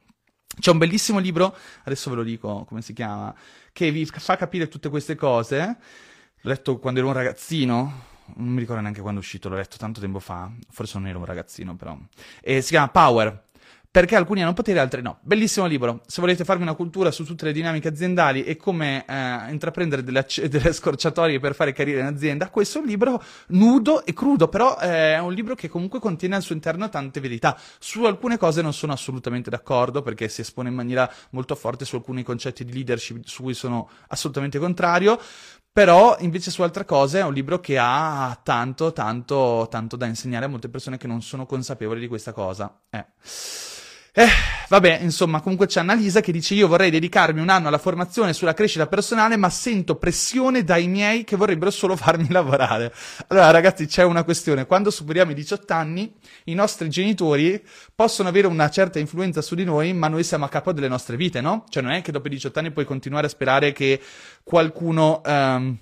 C'è 0.60 0.72
un 0.72 0.78
bellissimo 0.78 1.20
libro, 1.20 1.56
adesso 1.84 2.10
ve 2.10 2.18
lo 2.18 2.24
dico 2.24 2.66
come 2.66 2.82
si 2.82 2.94
chiama, 2.94 3.34
che 3.72 3.90
vi 3.90 4.06
fa 4.06 4.36
capire 4.36 4.68
tutte 4.68 4.90
queste 4.90 5.16
cose. 5.16 5.78
L'ho 6.42 6.50
letto 6.50 6.78
quando 6.78 7.00
ero 7.00 7.08
un 7.08 7.16
ragazzino, 7.16 8.10
non 8.36 8.50
mi 8.50 8.60
ricordo 8.60 8.82
neanche 8.82 9.02
quando 9.02 9.20
è 9.20 9.24
uscito, 9.24 9.50
l'ho 9.50 9.56
letto 9.56 9.78
tanto 9.78 10.00
tempo 10.00 10.20
fa, 10.20 10.52
forse 10.70 10.98
non 10.98 11.08
ero 11.08 11.20
un 11.20 11.26
ragazzino 11.26 11.76
però. 11.76 11.98
E 12.42 12.62
si 12.62 12.70
chiama 12.70 12.90
Power, 12.90 13.50
perché 13.92 14.16
alcuni 14.16 14.42
hanno 14.42 14.54
potere 14.54 14.78
e 14.78 14.82
altri 14.82 15.02
no. 15.02 15.20
Bellissimo 15.22 15.66
libro. 15.66 16.02
Se 16.08 16.22
volete 16.22 16.46
farvi 16.46 16.62
una 16.62 16.76
cultura 16.76 17.12
su 17.12 17.26
tutte 17.26 17.44
le 17.44 17.52
dinamiche 17.52 17.90
aziendali 17.90 18.46
e 18.46 18.56
come 18.56 19.04
eh, 19.06 19.52
intraprendere 19.52 20.02
delle, 20.02 20.20
acc- 20.20 20.46
delle, 20.48 20.72
scorciatorie 20.72 21.42
per 21.42 21.54
fare 21.54 21.74
carriera 21.74 22.00
in 22.00 22.06
azienda, 22.06 22.50
questo 22.50 22.78
è 22.78 22.82
un 22.82 22.88
libro 22.88 23.22
nudo 23.48 24.06
e 24.06 24.14
crudo, 24.14 24.48
però 24.48 24.78
eh, 24.80 25.16
è 25.16 25.20
un 25.20 25.34
libro 25.34 25.56
che 25.56 25.68
comunque 25.68 26.00
contiene 26.00 26.38
al 26.38 26.42
suo 26.42 26.56
interno 26.56 26.88
tante 26.88 27.20
verità. 27.20 27.60
Su 27.80 28.06
alcune 28.06 28.38
cose 28.38 28.62
non 28.62 28.72
sono 28.72 28.94
assolutamente 28.94 29.50
d'accordo 29.50 30.02
perché 30.02 30.30
si 30.30 30.40
espone 30.40 30.70
in 30.70 30.76
maniera 30.76 31.12
molto 31.32 31.54
forte 31.56 31.84
su 31.84 31.98
alcuni 31.98 32.24
concetti 32.24 32.64
di 32.64 32.72
leadership 32.72 33.26
su 33.26 33.44
cui 33.44 33.54
sono 33.54 33.90
assolutamente 34.08 34.58
contrario, 34.58 35.20
però 35.72 36.18
invece 36.20 36.52
su 36.52 36.62
altre 36.64 36.86
cose 36.86 37.20
è 37.20 37.24
un 37.24 37.34
libro 37.34 37.60
che 37.60 37.78
ha 37.80 38.38
tanto, 38.44 38.92
tanto, 38.92 39.68
tanto 39.70 39.96
da 39.96 40.06
insegnare 40.06 40.46
a 40.46 40.50
molte 40.50 40.70
persone 40.70 40.98
che 40.98 41.08
non 41.08 41.22
sono 41.22 41.46
consapevoli 41.46 42.00
di 42.00 42.08
questa 42.08 42.34
cosa. 42.34 42.82
Eh. 42.90 43.06
Eh, 44.14 44.28
vabbè, 44.68 45.00
insomma, 45.04 45.40
comunque 45.40 45.68
c'è 45.68 45.80
Annalisa 45.80 46.20
che 46.20 46.34
dice 46.34 46.54
io 46.54 46.68
vorrei 46.68 46.90
dedicarmi 46.90 47.40
un 47.40 47.48
anno 47.48 47.70
alla 47.70 47.78
formazione 47.78 48.34
sulla 48.34 48.54
crescita 48.54 48.86
personale, 48.86 49.38
ma 49.38 49.50
sento 49.50 49.96
pressione 49.96 50.66
dai 50.66 50.90
miei 50.90 51.24
che 51.24 51.38
vorrebbero 51.38 51.72
solo 51.72 51.96
farmi 51.96 52.28
lavorare. 52.30 52.94
Allora, 53.28 53.52
ragazzi, 53.52 53.86
c'è 53.86 54.04
una 54.04 54.26
questione. 54.26 54.66
Quando 54.66 54.92
superiamo 54.92 55.32
i 55.32 55.34
18 55.34 55.74
anni, 55.74 56.14
i 56.46 56.54
nostri 56.54 56.90
genitori 56.90 57.64
possono 57.96 58.28
avere 58.28 58.48
una 58.48 58.70
certa 58.70 59.00
influenza 59.00 59.42
su 59.42 59.56
di 59.56 59.64
noi, 59.64 59.94
ma 59.94 60.10
noi 60.10 60.26
siamo 60.26 60.44
a 60.44 60.50
capo 60.50 60.74
delle 60.74 60.90
nostre 60.90 61.16
vite, 61.16 61.40
no? 61.40 61.64
Cioè 61.70 61.82
non 61.82 61.94
è 61.94 62.02
che 62.02 62.12
dopo 62.12 62.28
i 62.28 62.32
18 62.32 62.60
anni 62.60 62.72
puoi 62.72 62.84
continuare 62.84 63.28
a 63.28 63.30
sperare 63.30 63.72
che 63.72 64.02
qualcuno... 64.44 65.22
Um, 65.26 65.78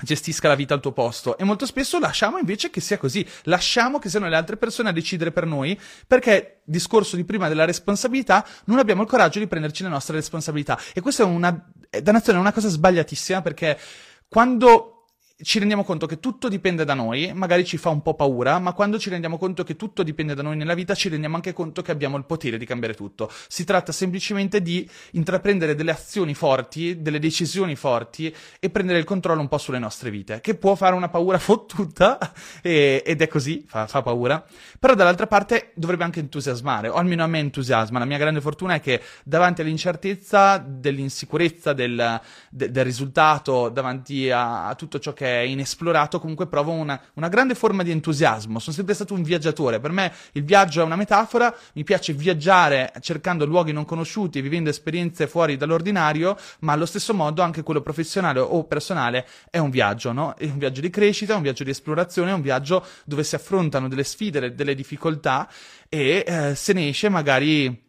gestisca 0.00 0.48
la 0.48 0.54
vita 0.54 0.74
al 0.74 0.80
tuo 0.80 0.92
posto. 0.92 1.36
E 1.36 1.44
molto 1.44 1.66
spesso 1.66 1.98
lasciamo 1.98 2.38
invece 2.38 2.70
che 2.70 2.80
sia 2.80 2.98
così, 2.98 3.26
lasciamo 3.44 3.98
che 3.98 4.08
siano 4.08 4.28
le 4.28 4.36
altre 4.36 4.56
persone 4.56 4.88
a 4.88 4.92
decidere 4.92 5.32
per 5.32 5.46
noi 5.46 5.78
perché 6.06 6.60
discorso 6.64 7.16
di 7.16 7.24
prima 7.24 7.48
della 7.48 7.64
responsabilità 7.64 8.46
non 8.66 8.78
abbiamo 8.78 9.02
il 9.02 9.08
coraggio 9.08 9.38
di 9.38 9.46
prenderci 9.46 9.82
le 9.82 9.88
nostre 9.88 10.16
responsabilità. 10.16 10.78
E 10.94 11.00
questa 11.00 11.22
è 11.22 11.26
una 11.26 11.68
dannazione, 12.00 12.38
è 12.38 12.40
una 12.40 12.52
cosa 12.52 12.68
sbagliatissima 12.68 13.42
perché 13.42 13.78
quando 14.28 14.91
ci 15.42 15.58
rendiamo 15.58 15.82
conto 15.82 16.06
che 16.06 16.20
tutto 16.20 16.48
dipende 16.48 16.84
da 16.84 16.94
noi, 16.94 17.32
magari 17.34 17.64
ci 17.64 17.76
fa 17.76 17.90
un 17.90 18.00
po' 18.00 18.14
paura, 18.14 18.58
ma 18.58 18.72
quando 18.72 18.98
ci 18.98 19.10
rendiamo 19.10 19.38
conto 19.38 19.64
che 19.64 19.76
tutto 19.76 20.02
dipende 20.02 20.34
da 20.34 20.42
noi 20.42 20.56
nella 20.56 20.74
vita, 20.74 20.94
ci 20.94 21.08
rendiamo 21.08 21.34
anche 21.36 21.52
conto 21.52 21.82
che 21.82 21.90
abbiamo 21.90 22.16
il 22.16 22.24
potere 22.24 22.58
di 22.58 22.64
cambiare 22.64 22.94
tutto. 22.94 23.30
Si 23.48 23.64
tratta 23.64 23.92
semplicemente 23.92 24.62
di 24.62 24.88
intraprendere 25.12 25.74
delle 25.74 25.90
azioni 25.90 26.34
forti, 26.34 27.02
delle 27.02 27.18
decisioni 27.18 27.74
forti 27.74 28.34
e 28.60 28.70
prendere 28.70 28.98
il 28.98 29.04
controllo 29.04 29.40
un 29.40 29.48
po' 29.48 29.58
sulle 29.58 29.78
nostre 29.78 30.10
vite, 30.10 30.40
che 30.40 30.54
può 30.54 30.74
fare 30.76 30.94
una 30.94 31.08
paura 31.08 31.38
fottuta, 31.40 32.18
e, 32.62 33.02
ed 33.04 33.20
è 33.20 33.28
così, 33.28 33.64
fa, 33.66 33.86
fa, 33.86 34.02
paura, 34.02 34.44
però 34.78 34.94
dall'altra 34.94 35.26
parte 35.26 35.72
dovrebbe 35.74 36.04
anche 36.04 36.20
entusiasmare, 36.20 36.88
o 36.88 36.94
almeno 36.94 37.24
a 37.24 37.26
me 37.26 37.40
entusiasma. 37.40 37.98
La 37.98 38.04
mia 38.04 38.18
grande 38.18 38.40
fortuna 38.40 38.74
è 38.74 38.80
che 38.80 39.02
davanti 39.24 39.60
all'incertezza, 39.60 40.58
dell'insicurezza 40.58 41.72
del, 41.72 42.20
de, 42.50 42.70
del 42.70 42.84
risultato, 42.84 43.68
davanti 43.68 44.30
a, 44.30 44.68
a 44.68 44.74
tutto 44.76 45.00
ciò 45.00 45.12
che 45.12 45.31
inesplorato, 45.40 46.18
comunque 46.20 46.46
provo 46.46 46.72
una, 46.72 47.00
una, 47.14 47.28
grande 47.28 47.54
forma 47.54 47.82
di 47.82 47.90
entusiasmo. 47.90 48.58
Sono 48.58 48.74
sempre 48.74 48.94
stato 48.94 49.14
un 49.14 49.22
viaggiatore. 49.22 49.80
Per 49.80 49.90
me 49.90 50.12
il 50.32 50.44
viaggio 50.44 50.80
è 50.80 50.84
una 50.84 50.96
metafora, 50.96 51.54
mi 51.74 51.84
piace 51.84 52.12
viaggiare 52.12 52.92
cercando 53.00 53.44
luoghi 53.44 53.72
non 53.72 53.84
conosciuti, 53.84 54.40
vivendo 54.40 54.70
esperienze 54.70 55.26
fuori 55.26 55.56
dall'ordinario, 55.56 56.36
ma 56.60 56.72
allo 56.72 56.86
stesso 56.86 57.14
modo 57.14 57.42
anche 57.42 57.62
quello 57.62 57.80
professionale 57.80 58.40
o 58.40 58.64
personale 58.64 59.26
è 59.50 59.58
un 59.58 59.70
viaggio, 59.70 60.12
no? 60.12 60.34
È 60.36 60.44
un 60.44 60.58
viaggio 60.58 60.80
di 60.80 60.90
crescita, 60.90 61.34
è 61.34 61.36
un 61.36 61.42
viaggio 61.42 61.64
di 61.64 61.70
esplorazione, 61.70 62.30
è 62.30 62.34
un 62.34 62.42
viaggio 62.42 62.84
dove 63.04 63.24
si 63.24 63.34
affrontano 63.34 63.88
delle 63.88 64.04
sfide, 64.04 64.54
delle 64.54 64.74
difficoltà 64.74 65.48
e 65.88 66.24
eh, 66.26 66.54
se 66.54 66.72
ne 66.72 66.88
esce 66.88 67.08
magari 67.08 67.81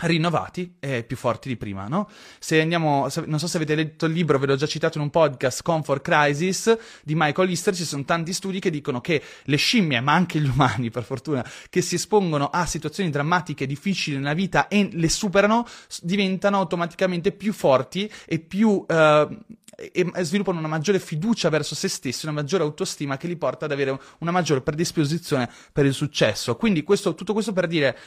rinnovati 0.00 0.76
e 0.80 1.04
più 1.04 1.16
forti 1.16 1.48
di 1.48 1.56
prima, 1.56 1.86
no? 1.86 2.08
Se 2.38 2.60
andiamo, 2.60 3.08
non 3.26 3.38
so 3.38 3.46
se 3.46 3.56
avete 3.56 3.74
letto 3.74 4.06
il 4.06 4.12
libro, 4.12 4.38
ve 4.38 4.46
l'ho 4.46 4.56
già 4.56 4.66
citato 4.66 4.98
in 4.98 5.04
un 5.04 5.10
podcast, 5.10 5.62
Comfort 5.62 6.02
Crisis 6.02 6.76
di 7.04 7.14
Michael 7.14 7.48
Lister, 7.48 7.74
ci 7.74 7.84
sono 7.84 8.04
tanti 8.04 8.32
studi 8.32 8.58
che 8.58 8.70
dicono 8.70 9.00
che 9.00 9.22
le 9.44 9.56
scimmie, 9.56 10.00
ma 10.00 10.12
anche 10.12 10.40
gli 10.40 10.48
umani, 10.48 10.90
per 10.90 11.04
fortuna, 11.04 11.44
che 11.68 11.82
si 11.82 11.94
espongono 11.96 12.48
a 12.48 12.66
situazioni 12.66 13.10
drammatiche, 13.10 13.66
difficili 13.66 14.16
nella 14.16 14.34
vita 14.34 14.68
e 14.68 14.88
le 14.92 15.08
superano, 15.08 15.66
diventano 16.00 16.58
automaticamente 16.58 17.32
più 17.32 17.52
forti 17.52 18.10
e 18.26 18.40
più 18.40 18.84
uh, 18.86 19.36
e 19.74 20.10
sviluppano 20.24 20.58
una 20.58 20.68
maggiore 20.68 21.00
fiducia 21.00 21.48
verso 21.48 21.74
se 21.74 21.88
stessi, 21.88 22.26
una 22.26 22.34
maggiore 22.34 22.62
autostima 22.62 23.16
che 23.16 23.26
li 23.26 23.36
porta 23.36 23.64
ad 23.64 23.72
avere 23.72 23.98
una 24.18 24.30
maggiore 24.30 24.60
predisposizione 24.60 25.50
per 25.72 25.86
il 25.86 25.94
successo. 25.94 26.56
Quindi 26.56 26.82
questo, 26.82 27.14
tutto 27.14 27.32
questo 27.32 27.52
per 27.52 27.66
dire 27.66 27.98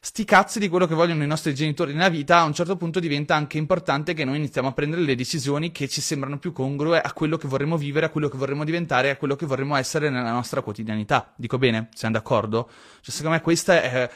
sti 0.00 0.24
cazzi 0.24 0.58
di 0.58 0.68
quello 0.68 0.86
che 0.86 0.94
vogliono 0.94 1.24
i 1.24 1.26
nostri 1.26 1.54
genitori 1.54 1.92
nella 1.92 2.08
vita, 2.08 2.38
a 2.38 2.44
un 2.44 2.54
certo 2.54 2.76
punto 2.76 3.00
diventa 3.00 3.34
anche 3.34 3.58
importante 3.58 4.14
che 4.14 4.24
noi 4.24 4.36
iniziamo 4.36 4.68
a 4.68 4.72
prendere 4.72 5.02
le 5.02 5.14
decisioni 5.14 5.72
che 5.72 5.88
ci 5.88 6.00
sembrano 6.00 6.38
più 6.38 6.52
congrue 6.52 7.00
a 7.00 7.12
quello 7.12 7.36
che 7.36 7.48
vorremmo 7.48 7.76
vivere, 7.76 8.06
a 8.06 8.08
quello 8.10 8.28
che 8.28 8.38
vorremmo 8.38 8.64
diventare, 8.64 9.10
a 9.10 9.16
quello 9.16 9.34
che 9.36 9.46
vorremmo 9.46 9.76
essere 9.76 10.08
nella 10.08 10.32
nostra 10.32 10.62
quotidianità. 10.62 11.32
Dico 11.36 11.58
bene? 11.58 11.88
Siamo 11.94 12.14
d'accordo? 12.14 12.70
Cioè, 13.00 13.14
secondo 13.14 13.36
me 13.36 13.42
questa 13.42 13.82
è 13.82 14.10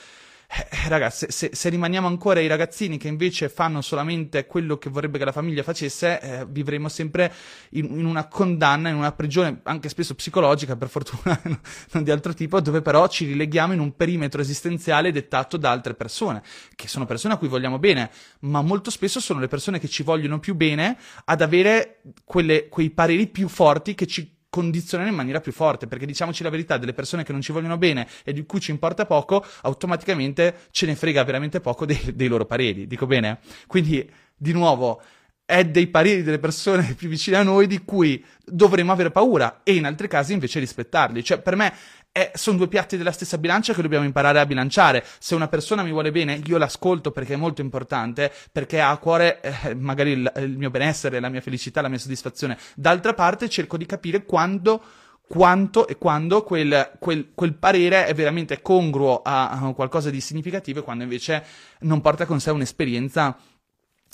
eh, 0.54 0.88
ragazzi, 0.88 1.26
se, 1.30 1.50
se, 1.54 1.68
rimaniamo 1.70 2.06
ancora 2.06 2.40
i 2.40 2.46
ragazzini 2.46 2.98
che 2.98 3.08
invece 3.08 3.48
fanno 3.48 3.80
solamente 3.80 4.44
quello 4.44 4.76
che 4.76 4.90
vorrebbe 4.90 5.16
che 5.16 5.24
la 5.24 5.32
famiglia 5.32 5.62
facesse, 5.62 6.20
eh, 6.20 6.46
vivremo 6.46 6.90
sempre 6.90 7.32
in, 7.70 7.86
in, 7.98 8.04
una 8.04 8.28
condanna, 8.28 8.90
in 8.90 8.96
una 8.96 9.12
prigione 9.12 9.60
anche 9.62 9.88
spesso 9.88 10.14
psicologica, 10.14 10.76
per 10.76 10.90
fortuna, 10.90 11.40
non 11.92 12.02
di 12.02 12.10
altro 12.10 12.34
tipo, 12.34 12.60
dove 12.60 12.82
però 12.82 13.08
ci 13.08 13.24
rileghiamo 13.24 13.72
in 13.72 13.80
un 13.80 13.96
perimetro 13.96 14.42
esistenziale 14.42 15.10
dettato 15.10 15.56
da 15.56 15.70
altre 15.70 15.94
persone, 15.94 16.42
che 16.74 16.86
sono 16.86 17.06
persone 17.06 17.32
a 17.32 17.38
cui 17.38 17.48
vogliamo 17.48 17.78
bene, 17.78 18.10
ma 18.40 18.60
molto 18.60 18.90
spesso 18.90 19.20
sono 19.20 19.40
le 19.40 19.48
persone 19.48 19.78
che 19.78 19.88
ci 19.88 20.02
vogliono 20.02 20.38
più 20.38 20.54
bene 20.54 20.98
ad 21.24 21.40
avere 21.40 22.02
quelle, 22.24 22.68
quei 22.68 22.90
pareri 22.90 23.26
più 23.26 23.48
forti 23.48 23.94
che 23.94 24.06
ci 24.06 24.31
condizionare 24.52 25.08
in 25.08 25.16
maniera 25.16 25.40
più 25.40 25.50
forte, 25.50 25.86
perché 25.86 26.04
diciamoci 26.04 26.42
la 26.42 26.50
verità, 26.50 26.76
delle 26.76 26.92
persone 26.92 27.24
che 27.24 27.32
non 27.32 27.40
ci 27.40 27.52
vogliono 27.52 27.78
bene 27.78 28.06
e 28.22 28.34
di 28.34 28.44
cui 28.44 28.60
ci 28.60 28.70
importa 28.70 29.06
poco, 29.06 29.42
automaticamente 29.62 30.68
ce 30.72 30.84
ne 30.84 30.94
frega 30.94 31.24
veramente 31.24 31.60
poco 31.60 31.86
dei, 31.86 31.98
dei 32.14 32.28
loro 32.28 32.44
pareri, 32.44 32.86
dico 32.86 33.06
bene? 33.06 33.38
Quindi, 33.66 34.06
di 34.36 34.52
nuovo, 34.52 35.00
è 35.46 35.64
dei 35.64 35.86
pareri 35.86 36.22
delle 36.22 36.38
persone 36.38 36.92
più 36.96 37.08
vicine 37.08 37.38
a 37.38 37.42
noi 37.42 37.66
di 37.66 37.82
cui 37.82 38.22
dovremmo 38.44 38.92
avere 38.92 39.10
paura 39.10 39.62
e 39.62 39.74
in 39.74 39.86
altri 39.86 40.06
casi 40.06 40.34
invece 40.34 40.58
rispettarli. 40.58 41.24
Cioè, 41.24 41.40
per 41.40 41.56
me 41.56 41.72
è, 42.12 42.30
sono 42.34 42.58
due 42.58 42.68
piatti 42.68 42.98
della 42.98 43.10
stessa 43.10 43.38
bilancia 43.38 43.72
che 43.72 43.80
dobbiamo 43.80 44.04
imparare 44.04 44.38
a 44.38 44.46
bilanciare. 44.46 45.04
Se 45.18 45.34
una 45.34 45.48
persona 45.48 45.82
mi 45.82 45.90
vuole 45.90 46.12
bene, 46.12 46.40
io 46.44 46.58
l'ascolto 46.58 47.10
perché 47.10 47.34
è 47.34 47.36
molto 47.36 47.62
importante, 47.62 48.30
perché 48.52 48.80
ha 48.80 48.90
a 48.90 48.98
cuore 48.98 49.40
eh, 49.40 49.74
magari 49.74 50.10
il, 50.10 50.32
il 50.36 50.58
mio 50.58 50.70
benessere, 50.70 51.18
la 51.20 51.30
mia 51.30 51.40
felicità, 51.40 51.80
la 51.80 51.88
mia 51.88 51.98
soddisfazione. 51.98 52.58
D'altra 52.76 53.14
parte 53.14 53.48
cerco 53.48 53.78
di 53.78 53.86
capire 53.86 54.24
quando 54.24 54.82
quanto 55.26 55.86
e 55.86 55.96
quando 55.96 56.42
quel, 56.42 56.92
quel, 56.98 57.30
quel, 57.34 57.54
parere 57.54 58.04
è 58.04 58.12
veramente 58.12 58.60
congruo 58.60 59.22
a, 59.22 59.48
a, 59.48 59.72
qualcosa 59.72 60.10
di 60.10 60.20
significativo 60.20 60.80
e 60.80 60.82
quando 60.82 61.04
invece 61.04 61.42
non 61.80 62.02
porta 62.02 62.26
con 62.26 62.38
sé 62.38 62.50
un'esperienza 62.50 63.34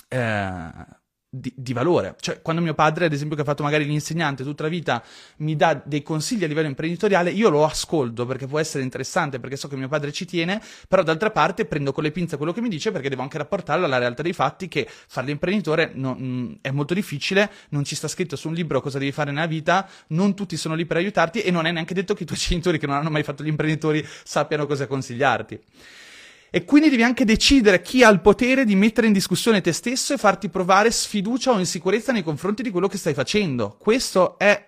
eh, 0.07 0.71
di, 1.31 1.53
di, 1.55 1.73
valore. 1.75 2.17
Cioè, 2.19 2.41
quando 2.41 2.63
mio 2.63 2.73
padre, 2.73 3.05
ad 3.05 3.13
esempio, 3.13 3.37
che 3.37 3.43
ha 3.43 3.45
fatto 3.45 3.63
magari 3.63 3.85
l'insegnante 3.85 4.43
tutta 4.43 4.63
la 4.63 4.69
vita, 4.69 5.03
mi 5.39 5.57
dà 5.57 5.81
dei 5.85 6.03
consigli 6.03 6.45
a 6.45 6.47
livello 6.47 6.69
imprenditoriale, 6.69 7.31
io 7.31 7.51
lo 7.51 7.65
ascolto 7.65 8.25
perché 8.25 8.47
può 8.47 8.59
essere 8.59 8.83
interessante, 8.83 9.39
perché 9.39 9.57
so 9.57 9.69
che 9.69 9.77
mio 9.77 9.89
padre 9.89 10.11
ci 10.11 10.25
tiene, 10.25 10.61
però 10.89 11.03
d'altra 11.03 11.31
parte 11.31 11.67
prendo 11.67 11.93
con 11.93 12.03
le 12.03 12.13
pinze 12.13 12.37
quello 12.37 12.53
che 12.53 12.61
mi 12.61 12.69
dice 12.69 12.91
perché 12.91 13.11
devo 13.11 13.23
anche 13.23 13.37
rapportarlo 13.37 13.85
alla 13.85 13.99
realtà 13.99 14.23
dei 14.23 14.33
fatti 14.33 14.69
che 14.69 14.89
fare 14.89 15.27
l'imprenditore 15.27 15.91
non, 15.95 16.17
mm, 16.19 16.53
è 16.63 16.71
molto 16.71 16.95
difficile, 16.95 17.51
non 17.71 17.85
ci 17.85 17.95
sta 17.95 18.09
scritto 18.09 18.37
su 18.37 18.49
un 18.49 18.55
libro 18.55 18.81
cosa 18.81 18.99
devi 18.99 19.13
fare 19.13 19.31
nella 19.31 19.47
vita, 19.47 19.87
non 20.09 20.35
tutti 20.35 20.57
sono 20.57 20.75
lì 20.75 20.87
per 20.87 20.97
aiutarti 20.97 21.43
e 21.43 21.51
non 21.51 21.67
è 21.67 21.73
neanche 21.73 21.95
detto 21.95 22.15
che 22.15 22.23
i 22.23 22.27
tuoi 22.27 22.39
genitori 22.41 22.79
che 22.79 22.87
non 22.87 22.97
hanno 22.97 23.11
mai 23.11 23.23
fatto 23.23 23.43
gli 23.43 23.49
imprenditori 23.49 24.07
sappiano 24.25 24.67
cosa 24.67 24.87
consigliarti. 24.87 25.61
E 26.51 26.65
quindi 26.65 26.89
devi 26.89 27.03
anche 27.03 27.25
decidere 27.25 27.83
chi 27.83 28.03
ha 28.03 28.09
il 28.09 28.21
potere 28.21 28.65
di 28.65 28.75
mettere 28.75 29.07
in 29.07 29.13
discussione 29.13 29.61
te 29.61 29.73
stesso 29.73 30.15
e 30.15 30.19
farti 30.19 30.49
provare 30.49 30.91
sfiducia 30.91 31.53
o 31.53 31.59
insicurezza 31.59 32.13
nei 32.13 32.23
confronti 32.23 32.63
di 32.63 32.71
quello 32.71 32.89
che 32.89 32.97
stai 32.97 33.15
facendo. 33.15 33.77
Questo 33.79 34.39
è 34.39 34.67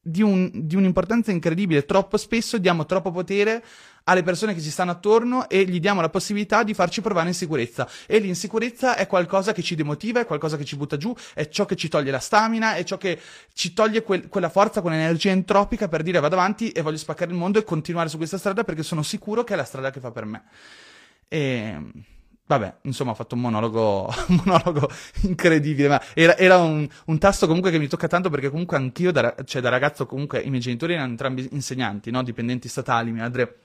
di, 0.00 0.22
un, 0.22 0.50
di, 0.54 0.74
un'importanza 0.74 1.30
incredibile. 1.30 1.84
Troppo 1.84 2.16
spesso 2.16 2.58
diamo 2.58 2.86
troppo 2.86 3.10
potere 3.10 3.62
alle 4.04 4.22
persone 4.22 4.54
che 4.54 4.62
ci 4.62 4.70
stanno 4.70 4.92
attorno 4.92 5.50
e 5.50 5.64
gli 5.64 5.80
diamo 5.80 6.00
la 6.00 6.08
possibilità 6.08 6.62
di 6.62 6.72
farci 6.72 7.02
provare 7.02 7.28
insicurezza. 7.28 7.86
E 8.06 8.18
l'insicurezza 8.18 8.96
è 8.96 9.06
qualcosa 9.06 9.52
che 9.52 9.62
ci 9.62 9.74
demotiva, 9.74 10.20
è 10.20 10.26
qualcosa 10.26 10.56
che 10.56 10.64
ci 10.64 10.76
butta 10.76 10.96
giù, 10.96 11.14
è 11.34 11.48
ciò 11.48 11.66
che 11.66 11.76
ci 11.76 11.88
toglie 11.88 12.10
la 12.10 12.18
stamina, 12.18 12.74
è 12.74 12.84
ciò 12.84 12.96
che 12.96 13.20
ci 13.52 13.74
toglie 13.74 14.02
quel, 14.02 14.28
quella 14.28 14.48
forza, 14.48 14.80
quell'energia 14.80 15.30
entropica 15.30 15.88
per 15.88 16.02
dire 16.02 16.20
vado 16.20 16.36
avanti 16.36 16.70
e 16.70 16.80
voglio 16.80 16.96
spaccare 16.96 17.30
il 17.30 17.36
mondo 17.36 17.58
e 17.58 17.64
continuare 17.64 18.08
su 18.08 18.16
questa 18.16 18.38
strada 18.38 18.64
perché 18.64 18.82
sono 18.82 19.02
sicuro 19.02 19.44
che 19.44 19.52
è 19.52 19.56
la 19.56 19.64
strada 19.64 19.90
che 19.90 20.00
fa 20.00 20.10
per 20.10 20.24
me. 20.24 20.44
E 21.28 21.76
Vabbè, 22.48 22.76
insomma, 22.84 23.10
ho 23.10 23.14
fatto 23.14 23.34
un 23.34 23.42
monologo, 23.42 24.08
un 24.28 24.40
monologo 24.42 24.88
incredibile, 25.20 25.88
ma 25.88 26.02
era, 26.14 26.34
era 26.38 26.56
un, 26.56 26.88
un, 27.04 27.18
tasto 27.18 27.46
comunque 27.46 27.70
che 27.70 27.78
mi 27.78 27.88
tocca 27.88 28.08
tanto 28.08 28.30
perché 28.30 28.48
comunque 28.48 28.78
anch'io, 28.78 29.12
da, 29.12 29.34
cioè 29.44 29.60
da 29.60 29.68
ragazzo 29.68 30.06
comunque 30.06 30.40
i 30.40 30.48
miei 30.48 30.62
genitori 30.62 30.94
erano 30.94 31.10
entrambi 31.10 31.46
insegnanti, 31.52 32.10
no? 32.10 32.22
dipendenti 32.22 32.66
statali, 32.66 33.12
mia 33.12 33.24
madre 33.24 33.64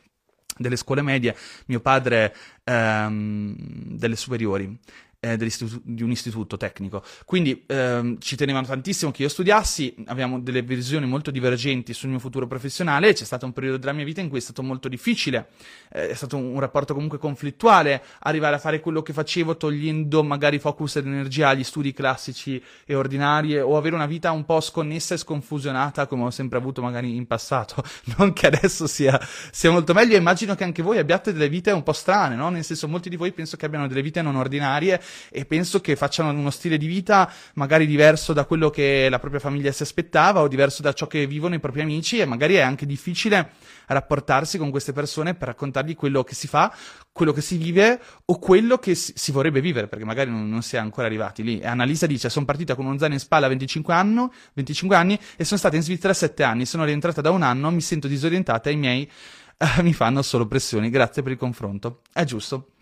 delle 0.57 0.75
scuole 0.75 1.01
medie, 1.01 1.33
mio 1.67 1.79
padre 1.79 2.35
ehm, 2.65 3.55
delle 3.95 4.17
superiori 4.17 4.77
eh, 5.23 5.37
di 5.37 6.03
un 6.03 6.11
istituto 6.11 6.57
tecnico. 6.57 7.01
Quindi 7.23 7.63
ehm, 7.65 8.19
ci 8.19 8.35
tenevano 8.35 8.67
tantissimo 8.67 9.11
che 9.11 9.21
io 9.21 9.29
studiassi, 9.29 9.95
avevamo 10.07 10.41
delle 10.41 10.61
visioni 10.61 11.05
molto 11.05 11.31
divergenti 11.31 11.93
sul 11.93 12.09
mio 12.09 12.19
futuro 12.19 12.45
professionale, 12.45 13.13
c'è 13.13 13.23
stato 13.23 13.45
un 13.45 13.53
periodo 13.53 13.77
della 13.77 13.93
mia 13.93 14.03
vita 14.03 14.19
in 14.19 14.27
cui 14.27 14.39
è 14.39 14.41
stato 14.41 14.61
molto 14.61 14.89
difficile, 14.89 15.47
eh, 15.93 16.09
è 16.09 16.13
stato 16.13 16.35
un, 16.35 16.53
un, 16.53 16.59
rapporto 16.59 16.93
comunque 16.93 17.19
conflittuale, 17.19 18.03
arrivare 18.19 18.55
a 18.55 18.59
fare 18.59 18.81
quello 18.81 19.01
che 19.01 19.13
facevo 19.13 19.55
togliendo 19.55 20.23
magari 20.23 20.59
focus 20.59 20.97
ed 20.97 21.07
energia 21.07 21.49
agli 21.49 21.63
studi 21.63 21.93
classici 21.93 22.61
e 22.85 22.93
ordinari 22.93 23.57
o 23.57 23.77
avere 23.77 23.95
una 23.95 24.07
vita 24.07 24.31
un 24.31 24.43
po' 24.43 24.59
sconnessa 24.59 25.13
e 25.13 25.17
sconfusionata 25.17 26.05
come 26.05 26.23
ho 26.23 26.31
sempre 26.31 26.57
avuto 26.57 26.81
magari 26.81 27.15
in 27.15 27.27
passato, 27.27 27.81
non 28.17 28.33
che 28.33 28.47
adesso 28.47 28.87
sia, 28.87 29.17
sia 29.51 29.71
molto 29.71 29.93
meglio, 29.93 30.17
immagino 30.17 30.53
che 30.55 30.65
anche 30.65 30.81
voi 30.81 30.97
abbiate 30.97 31.31
delle 31.31 31.47
vite 31.47 31.71
un 31.71 31.83
po' 31.83 31.93
strane, 31.93 32.35
no? 32.35 32.49
nel 32.49 32.65
senso 32.65 32.89
molti 32.89 33.07
di 33.07 33.15
voi 33.15 33.31
penso 33.31 33.55
che 33.55 33.65
abbiano 33.65 33.87
delle 33.87 34.01
vite 34.01 34.21
non 34.21 34.35
ordinarie 34.35 35.01
e 35.29 35.45
penso 35.45 35.81
che 35.81 35.95
facciano 35.95 36.29
uno 36.29 36.49
stile 36.49 36.77
di 36.77 36.87
vita 36.87 37.31
magari 37.55 37.85
diverso 37.85 38.33
da 38.33 38.45
quello 38.45 38.69
che 38.69 39.07
la 39.09 39.19
propria 39.19 39.39
famiglia 39.39 39.71
si 39.71 39.83
aspettava 39.83 40.41
o 40.41 40.47
diverso 40.47 40.81
da 40.81 40.93
ciò 40.93 41.07
che 41.07 41.27
vivono 41.27 41.55
i 41.55 41.59
propri 41.59 41.81
amici 41.81 42.19
e 42.19 42.25
magari 42.25 42.55
è 42.55 42.61
anche 42.61 42.85
difficile 42.85 43.51
rapportarsi 43.87 44.57
con 44.57 44.69
queste 44.69 44.93
persone 44.93 45.35
per 45.35 45.49
raccontargli 45.49 45.95
quello 45.95 46.23
che 46.23 46.35
si 46.35 46.47
fa, 46.47 46.73
quello 47.11 47.31
che 47.31 47.41
si 47.41 47.57
vive 47.57 47.99
o 48.25 48.39
quello 48.39 48.77
che 48.77 48.95
si, 48.95 49.31
vorrebbe 49.31 49.61
vivere, 49.61 49.87
perché 49.87 50.05
magari 50.05 50.29
non, 50.29 50.49
non, 50.49 50.61
si 50.61 50.75
è 50.75 50.79
ancora 50.79 51.07
arrivati 51.07 51.43
lì. 51.43 51.59
E 51.59 51.67
Annalisa 51.67 52.07
dice: 52.07 52.29
Sono 52.29 52.45
partita 52.45 52.75
con 52.75 52.85
uno 52.85 52.97
zaino 52.97 53.13
in 53.13 53.19
spalla 53.19 53.45
a 53.45 53.49
25, 53.49 53.93
anno, 53.93 54.33
25 54.53 54.95
anni 54.95 55.19
e 55.35 55.43
sono 55.45 55.59
stata 55.59 55.75
in 55.75 55.81
Svizzera 55.81 56.13
7 56.13 56.43
anni. 56.43 56.65
Sono 56.65 56.85
rientrata 56.85 57.21
da 57.21 57.31
un 57.31 57.41
anno, 57.41 57.71
mi 57.71 57.81
sento 57.81 58.07
disorientata 58.07 58.69
e 58.69 58.73
i 58.73 58.77
miei 58.77 59.09
eh, 59.57 59.81
mi 59.83 59.93
fanno 59.93 60.21
solo 60.21 60.47
pressioni. 60.47 60.89
Grazie 60.89 61.21
per 61.21 61.31
il 61.31 61.37
confronto. 61.37 62.01
È 62.11 62.23
giusto. 62.23 62.72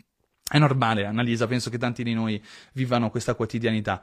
È 0.51 0.59
normale, 0.59 1.05
Annalisa, 1.05 1.47
penso 1.47 1.69
che 1.69 1.77
tanti 1.77 2.03
di 2.03 2.13
noi 2.13 2.43
vivano 2.73 3.09
questa 3.09 3.35
quotidianità. 3.35 4.01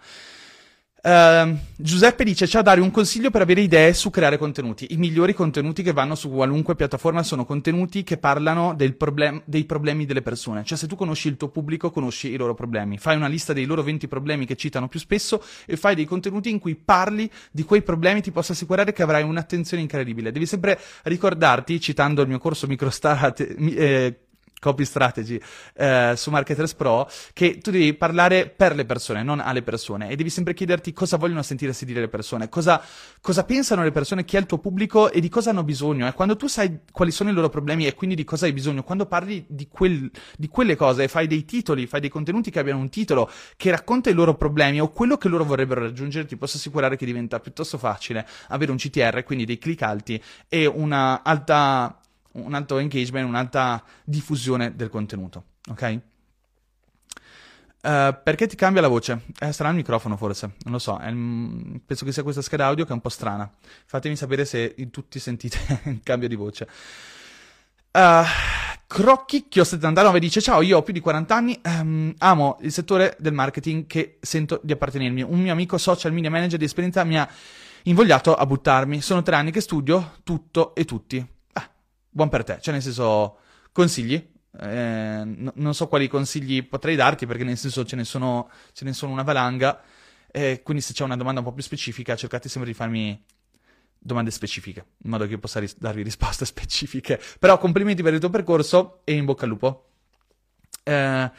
Uh, 1.00 1.56
Giuseppe 1.76 2.24
dice: 2.24 2.48
Ciao 2.48 2.62
Dario, 2.62 2.82
un 2.82 2.90
consiglio 2.90 3.30
per 3.30 3.42
avere 3.42 3.61
idee 3.61 3.92
su 3.92 4.08
creare 4.08 4.38
contenuti. 4.38 4.87
I 4.90 4.96
migliori 4.96 5.34
contenuti 5.34 5.82
che 5.82 5.92
vanno 5.92 6.14
su 6.14 6.30
qualunque 6.30 6.74
piattaforma 6.74 7.22
sono 7.22 7.44
contenuti 7.44 8.02
che 8.02 8.16
parlano 8.16 8.74
problem- 8.96 9.42
dei 9.44 9.64
problemi 9.64 10.06
delle 10.06 10.22
persone. 10.22 10.64
Cioè, 10.64 10.78
se 10.78 10.87
tu 10.87 10.96
conosci 10.96 11.28
il 11.28 11.37
tuo 11.37 11.48
pubblico, 11.50 11.90
conosci 11.90 12.30
i 12.30 12.37
loro 12.37 12.54
problemi. 12.54 12.96
Fai 12.96 13.14
una 13.14 13.28
lista 13.28 13.52
dei 13.52 13.66
loro 13.66 13.82
20 13.82 14.08
problemi 14.08 14.46
che 14.46 14.56
citano 14.56 14.88
più 14.88 14.98
spesso 14.98 15.44
e 15.66 15.76
fai 15.76 15.94
dei 15.94 16.06
contenuti 16.06 16.48
in 16.48 16.58
cui 16.58 16.76
parli 16.76 17.30
di 17.52 17.62
quei 17.62 17.82
problemi. 17.82 18.22
Ti 18.22 18.32
posso 18.32 18.52
assicurare 18.52 18.94
che 18.94 19.02
avrai 19.02 19.22
un'attenzione 19.22 19.82
incredibile. 19.82 20.32
Devi 20.32 20.46
sempre 20.46 20.80
ricordarti, 21.04 21.78
citando 21.78 22.22
il 22.22 22.28
mio 22.28 22.38
corso 22.38 22.66
Microstar. 22.66 23.34
Eh, 23.37 24.18
copy 24.59 24.85
strategy 24.85 25.40
eh, 25.75 26.14
su 26.16 26.31
Marketers 26.31 26.75
Pro 26.75 27.09
che 27.33 27.59
tu 27.59 27.71
devi 27.71 27.94
parlare 27.94 28.49
per 28.49 28.75
le 28.75 28.85
persone, 28.85 29.23
non 29.23 29.40
alle 29.40 29.62
persone 29.62 30.09
e 30.09 30.16
devi 30.16 30.31
sempre 30.31 30.55
chiederti 30.55 30.92
cosa 30.92 31.16
vogliono 31.16 31.42
sentirsi 31.42 31.85
dire 31.85 32.01
le 32.01 32.09
persone, 32.09 32.49
cosa, 32.49 32.83
cosa 33.21 33.44
pensano 33.44 33.83
le 33.83 33.92
persone, 33.92 34.25
chi 34.25 34.37
è 34.37 34.40
il 34.40 34.47
tuo 34.47 34.59
pubblico 34.59 35.11
e 35.11 35.21
di 35.21 35.29
cosa 35.29 35.51
hanno 35.51 35.64
bisogno. 35.64 36.07
E 36.07 36.12
quando 36.12 36.37
tu 36.37 36.47
sai 36.47 36.81
quali 36.90 37.11
sono 37.11 37.31
i 37.31 37.33
loro 37.33 37.49
problemi 37.49 37.87
e 37.87 37.94
quindi 37.94 38.16
di 38.16 38.25
cosa 38.25 38.47
hai 38.47 38.53
bisogno, 38.53 38.83
quando 38.83 39.07
parli 39.07 39.44
di, 39.49 39.68
quel, 39.68 40.11
di 40.37 40.49
quelle 40.49 40.77
cose 40.77 41.05
e 41.05 41.09
fai 41.09 41.27
dei 41.27 41.44
titoli, 41.44 41.87
fai 41.87 42.01
dei 42.01 42.11
contenuti 42.11 42.51
che 42.51 42.59
abbiano 42.59 42.81
un 42.81 42.88
titolo 42.88 43.31
che 43.57 43.71
racconta 43.71 44.11
i 44.11 44.14
loro 44.14 44.35
problemi 44.35 44.81
o 44.81 44.90
quello 44.90 45.16
che 45.16 45.29
loro 45.29 45.44
vorrebbero 45.44 45.81
raggiungere, 45.81 46.27
ti 46.27 46.37
posso 46.37 46.57
assicurare 46.57 46.97
che 46.97 47.07
diventa 47.07 47.40
piuttosto 47.40 47.79
facile 47.79 48.27
avere 48.49 48.71
un 48.71 48.77
CTR, 48.77 49.23
quindi 49.25 49.44
dei 49.44 49.59
click 49.59 49.83
alti 49.83 50.23
e 50.49 50.66
una 50.66 51.23
alta 51.23 51.97
un 52.44 52.55
alto 52.55 52.79
engagement, 52.79 53.27
un'alta 53.27 53.83
diffusione 54.05 54.74
del 54.74 54.88
contenuto, 54.88 55.44
ok? 55.70 56.01
Uh, 57.81 58.12
perché 58.24 58.48
ti 58.48 58.57
cambia 58.57 58.83
la 58.83 58.88
voce? 58.88 59.22
Eh, 59.38 59.53
sarà 59.53 59.68
il 59.68 59.77
microfono 59.77 60.16
forse, 60.16 60.55
non 60.64 60.72
lo 60.72 60.79
so, 60.79 60.98
il, 61.01 61.81
penso 61.87 62.05
che 62.05 62.12
sia 62.12 62.24
questa 62.24 62.42
scheda 62.42 62.66
audio 62.66 62.85
che 62.85 62.90
è 62.90 62.94
un 62.94 63.01
po' 63.01 63.09
strana. 63.09 63.51
Fatemi 63.87 64.16
sapere 64.16 64.44
se 64.44 64.74
tutti 64.90 65.18
sentite 65.18 65.59
il 65.85 66.01
cambio 66.03 66.29
di 66.29 66.35
voce. 66.35 66.68
Uh, 67.92 68.24
Crocchicchio 68.88 69.64
79 69.64 70.18
dice 70.18 70.40
ciao 70.40 70.62
io 70.62 70.79
ho 70.79 70.83
più 70.83 70.94
di 70.94 71.01
40 71.01 71.35
anni 71.35 71.61
um, 71.62 72.14
amo 72.18 72.57
il 72.62 72.72
settore 72.72 73.16
del 73.18 73.35
marketing 73.35 73.87
che 73.87 74.16
sento 74.20 74.61
di 74.62 74.72
appartenermi 74.72 75.20
un 75.20 75.38
mio 75.40 75.53
amico 75.53 75.77
social 75.77 76.12
media 76.12 76.31
manager 76.31 76.59
di 76.59 76.64
esperienza 76.64 77.05
mi 77.05 77.18
ha 77.18 77.29
invogliato 77.83 78.35
a 78.35 78.46
buttarmi 78.46 79.03
sono 79.03 79.22
tre 79.22 79.37
anni 79.37 79.51
che 79.51 79.61
studio 79.61 80.14
tutto 80.24 80.74
e 80.74 80.87
tutti 80.87 81.27
buon 82.18 82.28
per 82.28 82.42
te, 82.42 82.59
cioè 82.61 82.74
nel 82.74 82.83
senso 82.83 83.38
consigli, 83.70 84.14
eh, 84.61 85.22
n- 85.24 85.52
non 85.54 85.72
so 85.72 85.87
quali 85.87 86.09
consigli 86.09 86.66
potrei 86.66 86.96
darti 86.96 87.26
perché 87.26 87.44
nel 87.44 87.57
senso 87.57 87.85
ce 87.85 87.94
ne 87.94 88.02
sono, 88.02 88.50
ce 88.72 88.85
ne 88.85 88.92
sono 88.92 89.12
una 89.12 89.22
valanga, 89.22 89.81
eh, 90.33 90.61
quindi 90.64 90.83
se 90.83 90.92
c'è 90.94 91.04
una 91.04 91.16
domanda 91.16 91.38
un 91.40 91.46
po' 91.46 91.52
più 91.52 91.62
specifica 91.62 92.16
cercate 92.16 92.48
sempre 92.48 92.70
di 92.70 92.76
farmi 92.76 93.22
domande 94.00 94.33
specifiche, 94.33 94.85
in 95.04 95.11
modo 95.11 95.24
che 95.26 95.33
io 95.33 95.38
possa 95.38 95.61
ris- 95.61 95.78
darvi 95.78 96.02
risposte 96.02 96.44
specifiche. 96.46 97.20
Però 97.38 97.57
complimenti 97.59 98.02
per 98.02 98.14
il 98.14 98.20
tuo 98.20 98.31
percorso 98.31 99.00
e 99.04 99.12
in 99.14 99.24
bocca 99.24 99.44
al 99.44 99.50
lupo. 99.50 99.85
Eh, 100.83 101.31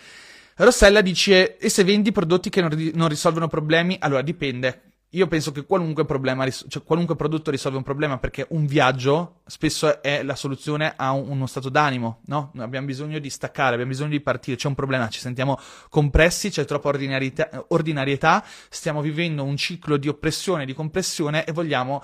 Rossella 0.55 1.01
dice, 1.01 1.57
e 1.57 1.69
se 1.69 1.83
vendi 1.83 2.11
prodotti 2.11 2.49
che 2.49 2.61
non, 2.61 2.69
ri- 2.69 2.91
non 2.95 3.09
risolvono 3.09 3.47
problemi? 3.47 3.97
Allora 3.99 4.21
dipende. 4.21 4.88
Io 5.13 5.25
penso 5.25 5.51
che 5.51 5.65
qualunque 5.65 6.05
problema, 6.05 6.47
cioè 6.47 6.83
qualunque 6.83 7.15
prodotto 7.15 7.49
risolve 7.49 7.77
un 7.77 7.83
problema 7.83 8.19
perché 8.19 8.45
un 8.49 8.67
viaggio 8.67 9.39
spesso 9.47 10.03
è 10.03 10.21
la 10.21 10.35
soluzione 10.35 10.93
a 10.95 11.13
un, 11.13 11.29
uno 11.29 11.47
stato 11.47 11.69
d'animo, 11.69 12.19
no? 12.25 12.51
Abbiamo 12.57 12.85
bisogno 12.85 13.17
di 13.17 13.31
staccare, 13.31 13.71
abbiamo 13.71 13.89
bisogno 13.89 14.11
di 14.11 14.21
partire, 14.21 14.55
c'è 14.55 14.67
un 14.67 14.75
problema, 14.75 15.09
ci 15.09 15.19
sentiamo 15.19 15.59
compressi, 15.89 16.51
c'è 16.51 16.63
troppa 16.63 16.89
ordinarietà, 16.89 17.65
ordinarietà 17.69 18.45
stiamo 18.69 19.01
vivendo 19.01 19.43
un 19.43 19.57
ciclo 19.57 19.97
di 19.97 20.07
oppressione, 20.07 20.63
di 20.63 20.75
compressione 20.75 21.43
e 21.43 21.53
vogliamo 21.53 22.03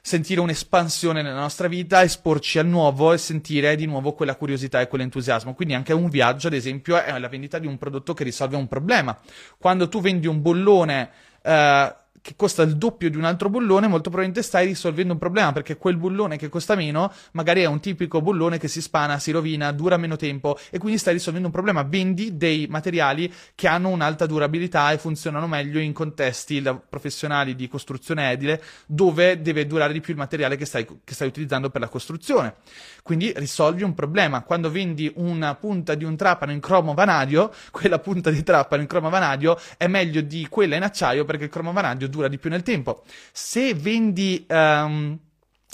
sentire 0.00 0.40
un'espansione 0.40 1.22
nella 1.22 1.38
nostra 1.38 1.68
vita, 1.68 2.02
esporci 2.02 2.58
al 2.58 2.66
nuovo 2.66 3.12
e 3.12 3.18
sentire 3.18 3.76
di 3.76 3.86
nuovo 3.86 4.14
quella 4.14 4.34
curiosità 4.34 4.80
e 4.80 4.88
quell'entusiasmo. 4.88 5.54
Quindi 5.54 5.74
anche 5.74 5.92
un 5.92 6.08
viaggio, 6.08 6.48
ad 6.48 6.54
esempio, 6.54 7.00
è 7.00 7.16
la 7.20 7.28
vendita 7.28 7.60
di 7.60 7.68
un 7.68 7.78
prodotto 7.78 8.14
che 8.14 8.24
risolve 8.24 8.56
un 8.56 8.66
problema. 8.66 9.16
Quando 9.58 9.88
tu 9.88 10.00
vendi 10.00 10.26
un 10.26 10.42
bollone... 10.42 11.10
Eh, 11.40 12.00
che 12.22 12.34
costa 12.36 12.62
il 12.62 12.76
doppio 12.76 13.10
di 13.10 13.16
un 13.16 13.24
altro 13.24 13.50
bullone, 13.50 13.88
molto 13.88 14.08
probabilmente 14.08 14.42
stai 14.42 14.66
risolvendo 14.66 15.12
un 15.12 15.18
problema 15.18 15.50
perché 15.52 15.76
quel 15.76 15.96
bullone 15.96 16.36
che 16.38 16.48
costa 16.48 16.76
meno 16.76 17.12
magari 17.32 17.62
è 17.62 17.66
un 17.66 17.80
tipico 17.80 18.22
bullone 18.22 18.58
che 18.58 18.68
si 18.68 18.80
spana, 18.80 19.18
si 19.18 19.32
rovina, 19.32 19.72
dura 19.72 19.96
meno 19.96 20.14
tempo 20.14 20.56
e 20.70 20.78
quindi 20.78 20.98
stai 20.98 21.14
risolvendo 21.14 21.48
un 21.48 21.52
problema. 21.52 21.82
Vendi 21.82 22.36
dei 22.36 22.68
materiali 22.68 23.32
che 23.56 23.66
hanno 23.66 23.88
un'alta 23.88 24.26
durabilità 24.26 24.92
e 24.92 24.98
funzionano 24.98 25.48
meglio 25.48 25.80
in 25.80 25.92
contesti 25.92 26.62
professionali 26.88 27.56
di 27.56 27.66
costruzione 27.66 28.30
edile 28.30 28.62
dove 28.86 29.42
deve 29.42 29.66
durare 29.66 29.92
di 29.92 30.00
più 30.00 30.12
il 30.12 30.18
materiale 30.18 30.56
che 30.56 30.64
stai, 30.64 30.86
che 30.86 31.14
stai 31.14 31.26
utilizzando 31.26 31.70
per 31.70 31.80
la 31.80 31.88
costruzione. 31.88 32.54
Quindi 33.02 33.32
risolvi 33.34 33.82
un 33.82 33.94
problema. 33.94 34.42
Quando 34.42 34.70
vendi 34.70 35.10
una 35.16 35.56
punta 35.56 35.96
di 35.96 36.04
un 36.04 36.14
trapano 36.16 36.52
in 36.52 36.60
cromo 36.60 36.94
vanadio, 36.94 37.50
quella 37.72 37.98
punta 37.98 38.30
di 38.30 38.44
trapano 38.44 38.80
in 38.80 38.86
cromo 38.86 39.10
vanadio 39.10 39.58
è 39.76 39.88
meglio 39.88 40.20
di 40.20 40.46
quella 40.48 40.76
in 40.76 40.84
acciaio 40.84 41.24
perché 41.24 41.44
il 41.44 41.50
cromo 41.50 41.72
vanadio 41.72 42.08
dura 42.12 42.28
di 42.28 42.38
più 42.38 42.50
nel 42.50 42.62
tempo. 42.62 43.02
Se 43.32 43.74
vendi, 43.74 44.44
um, 44.48 45.18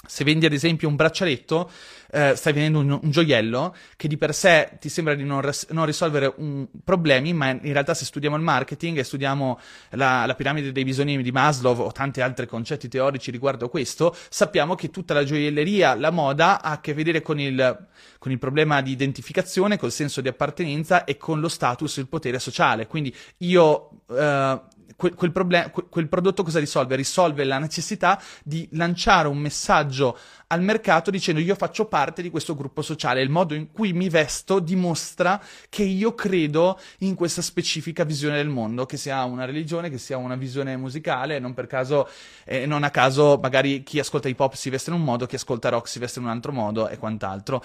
se 0.07 0.25
vendi 0.25 0.47
ad 0.47 0.53
esempio 0.53 0.89
un 0.89 0.97
braccialetto, 0.97 1.69
eh, 2.11 2.35
stai 2.37 2.53
vendendo 2.53 2.79
un, 2.79 3.01
un, 3.03 3.11
gioiello 3.11 3.75
che 3.97 4.09
di 4.09 4.17
per 4.17 4.35
sé 4.35 4.77
ti 4.81 4.89
sembra 4.89 5.15
di 5.15 5.25
non, 5.25 5.41
res- 5.41 5.69
non, 5.71 5.85
risolvere 5.85 6.33
un 6.37 6.67
problemi, 6.83 7.33
ma 7.33 7.51
in 7.51 7.73
realtà 7.73 7.95
se 7.95 8.05
studiamo 8.05 8.37
il 8.37 8.43
marketing 8.43 8.99
e 8.99 9.05
studiamo 9.05 9.59
la, 9.91 10.25
la 10.25 10.35
piramide 10.35 10.73
dei 10.73 10.85
bisogni 10.85 11.21
di 11.23 11.33
Maslow 11.33 11.79
o 11.81 11.93
tanti 11.93 12.21
altri 12.21 12.47
concetti 12.47 12.89
teorici 12.89 13.31
riguardo 13.31 13.69
questo, 13.69 14.17
sappiamo 14.31 14.75
che 14.75 14.91
tutta 14.91 15.15
la 15.15 15.25
gioielleria, 15.25 15.95
la 15.95 16.11
moda 16.11 16.63
ha 16.63 16.71
a 16.71 16.81
che 16.81 16.95
vedere 16.95 17.21
con 17.21 17.39
il, 17.39 17.87
con 18.19 18.33
il 18.33 18.39
problema 18.39 18.81
di 18.81 18.93
identificazione, 18.93 19.77
col 19.77 19.93
senso 19.93 20.21
di 20.21 20.29
appartenenza 20.29 21.05
e 21.05 21.19
con 21.19 21.41
lo 21.41 21.49
status 21.49 21.97
il 21.97 22.09
potere 22.09 22.39
sociale. 22.39 22.87
Quindi 22.87 23.15
io 23.39 23.91
eh, 24.11 24.61
quel, 24.99 25.15
quel, 25.15 25.31
problem- 25.31 25.71
quel 25.71 26.09
prodotto 26.09 26.43
cosa 26.43 26.59
risolve? 26.59 26.97
Risolve 26.97 27.45
la 27.45 27.59
necessità 27.59 28.21
di 28.43 28.69
lanciare 28.73 29.29
un 29.29 29.39
messaggio 29.39 30.19
al 30.49 30.61
mercato 30.61 31.13
dicendo 31.13 31.41
io 31.41 31.55
faccio 31.55 31.85
parte 31.85 32.21
di 32.21 32.31
questo 32.31 32.57
gruppo 32.57 32.83
sociale, 32.83 33.23
il 33.23 33.31
modo 33.31 33.55
in 33.55 33.71
cui 33.71 33.93
mi 33.93 34.09
vesto 34.09 34.59
dimostra 34.59 35.41
che 35.69 35.85
io 35.85 36.15
credo 36.17 36.81
in 36.99 37.15
questa 37.15 37.43
specifica 37.43 38.03
visione 38.03 38.39
del 38.39 38.49
mondo, 38.49 38.87
che 38.87 38.97
sia 38.97 39.23
una 39.23 39.45
religione, 39.45 39.89
che 39.89 39.99
sia 39.99 40.17
una 40.17 40.35
visione 40.35 40.77
musicale, 40.77 41.39
non 41.39 41.55
per 41.55 41.69
caso, 41.69 42.09
eh, 42.45 42.67
non 42.67 42.83
a 42.83 42.91
caso 42.91 43.39
magari 43.41 43.85
chi 43.85 44.01
ascolta 44.01 44.27
hip 44.27 44.41
hop 44.41 44.55
si 44.55 44.69
veste 44.69 44.91
in 44.91 44.97
un 44.97 45.05
modo, 45.05 45.27
chi 45.27 45.37
ascolta 45.37 45.69
rock 45.69 45.87
si 45.87 46.01
veste 46.01 46.19
in 46.19 46.25
un 46.25 46.33
altro 46.33 46.51
modo 46.51 46.89
e 46.89 46.99
quant'altro. 46.99 47.63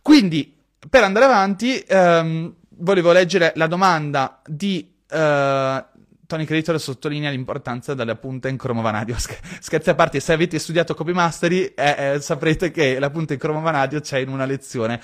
Quindi, 0.00 0.56
per 0.88 1.04
andare 1.04 1.26
avanti, 1.26 1.78
ehm, 1.78 2.54
volevo 2.78 3.12
leggere 3.12 3.52
la 3.56 3.66
domanda 3.66 4.40
di 4.46 4.90
uh, 5.10 5.89
Tony 6.30 6.44
Creator 6.44 6.80
sottolinea 6.80 7.28
l'importanza 7.30 7.92
della 7.92 8.14
punta 8.14 8.46
in 8.46 8.56
Chroma 8.56 8.82
Vanadio. 8.82 9.16
Scherzi 9.18 9.90
a 9.90 9.96
parte, 9.96 10.20
se 10.20 10.32
avete 10.32 10.60
studiato 10.60 10.94
Copy 10.94 11.10
Mastery, 11.10 11.72
eh, 11.74 12.12
eh, 12.14 12.20
saprete 12.20 12.70
che 12.70 13.00
la 13.00 13.10
punta 13.10 13.32
in 13.32 13.40
Chroma 13.40 13.58
Vanadio 13.58 14.00
c'è 14.00 14.18
in 14.18 14.28
una 14.28 14.44
lezione. 14.44 15.00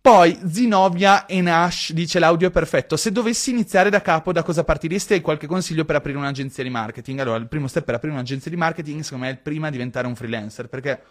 Poi 0.00 0.36
Zinovia 0.50 1.26
e 1.26 1.40
Nash 1.40 1.92
dice 1.92 2.18
l'audio 2.18 2.48
è 2.48 2.50
perfetto. 2.50 2.96
Se 2.96 3.12
dovessi 3.12 3.50
iniziare 3.50 3.88
da 3.88 4.02
capo, 4.02 4.32
da 4.32 4.42
cosa 4.42 4.64
partiresti? 4.64 5.12
Hai 5.12 5.20
qualche 5.20 5.46
consiglio 5.46 5.84
per 5.84 5.94
aprire 5.94 6.18
un'agenzia 6.18 6.64
di 6.64 6.70
marketing? 6.70 7.20
Allora, 7.20 7.38
il 7.38 7.46
primo 7.46 7.68
step 7.68 7.84
per 7.84 7.94
aprire 7.94 8.14
un'agenzia 8.14 8.50
di 8.50 8.56
marketing, 8.56 9.00
secondo 9.02 9.26
me, 9.26 9.30
è 9.30 9.34
il 9.34 9.40
prima 9.40 9.70
diventare 9.70 10.08
un 10.08 10.16
freelancer, 10.16 10.68
perché 10.68 11.02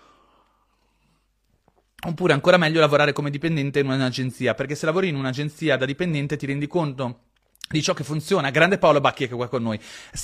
Oppure 2.06 2.34
ancora 2.34 2.58
meglio 2.58 2.80
lavorare 2.80 3.12
come 3.12 3.32
dipendente 3.32 3.80
in 3.80 3.90
un'agenzia, 3.90 4.54
perché 4.54 4.76
se 4.76 4.86
lavori 4.86 5.08
in 5.08 5.16
un'agenzia 5.16 5.78
da 5.78 5.86
dipendente 5.86 6.38
ti 6.38 6.46
rendi 6.46 6.68
conto 6.68 7.22
di 7.70 7.82
ciò 7.82 7.94
che 7.94 8.06
funziona, 8.06 8.50
grande 8.50 8.78
Paolo 8.78 9.02
Bacchi 9.02 9.28
che 9.28 9.34
è 9.34 9.36
qua 9.36 9.50
con 9.50 9.62
noi, 9.62 9.78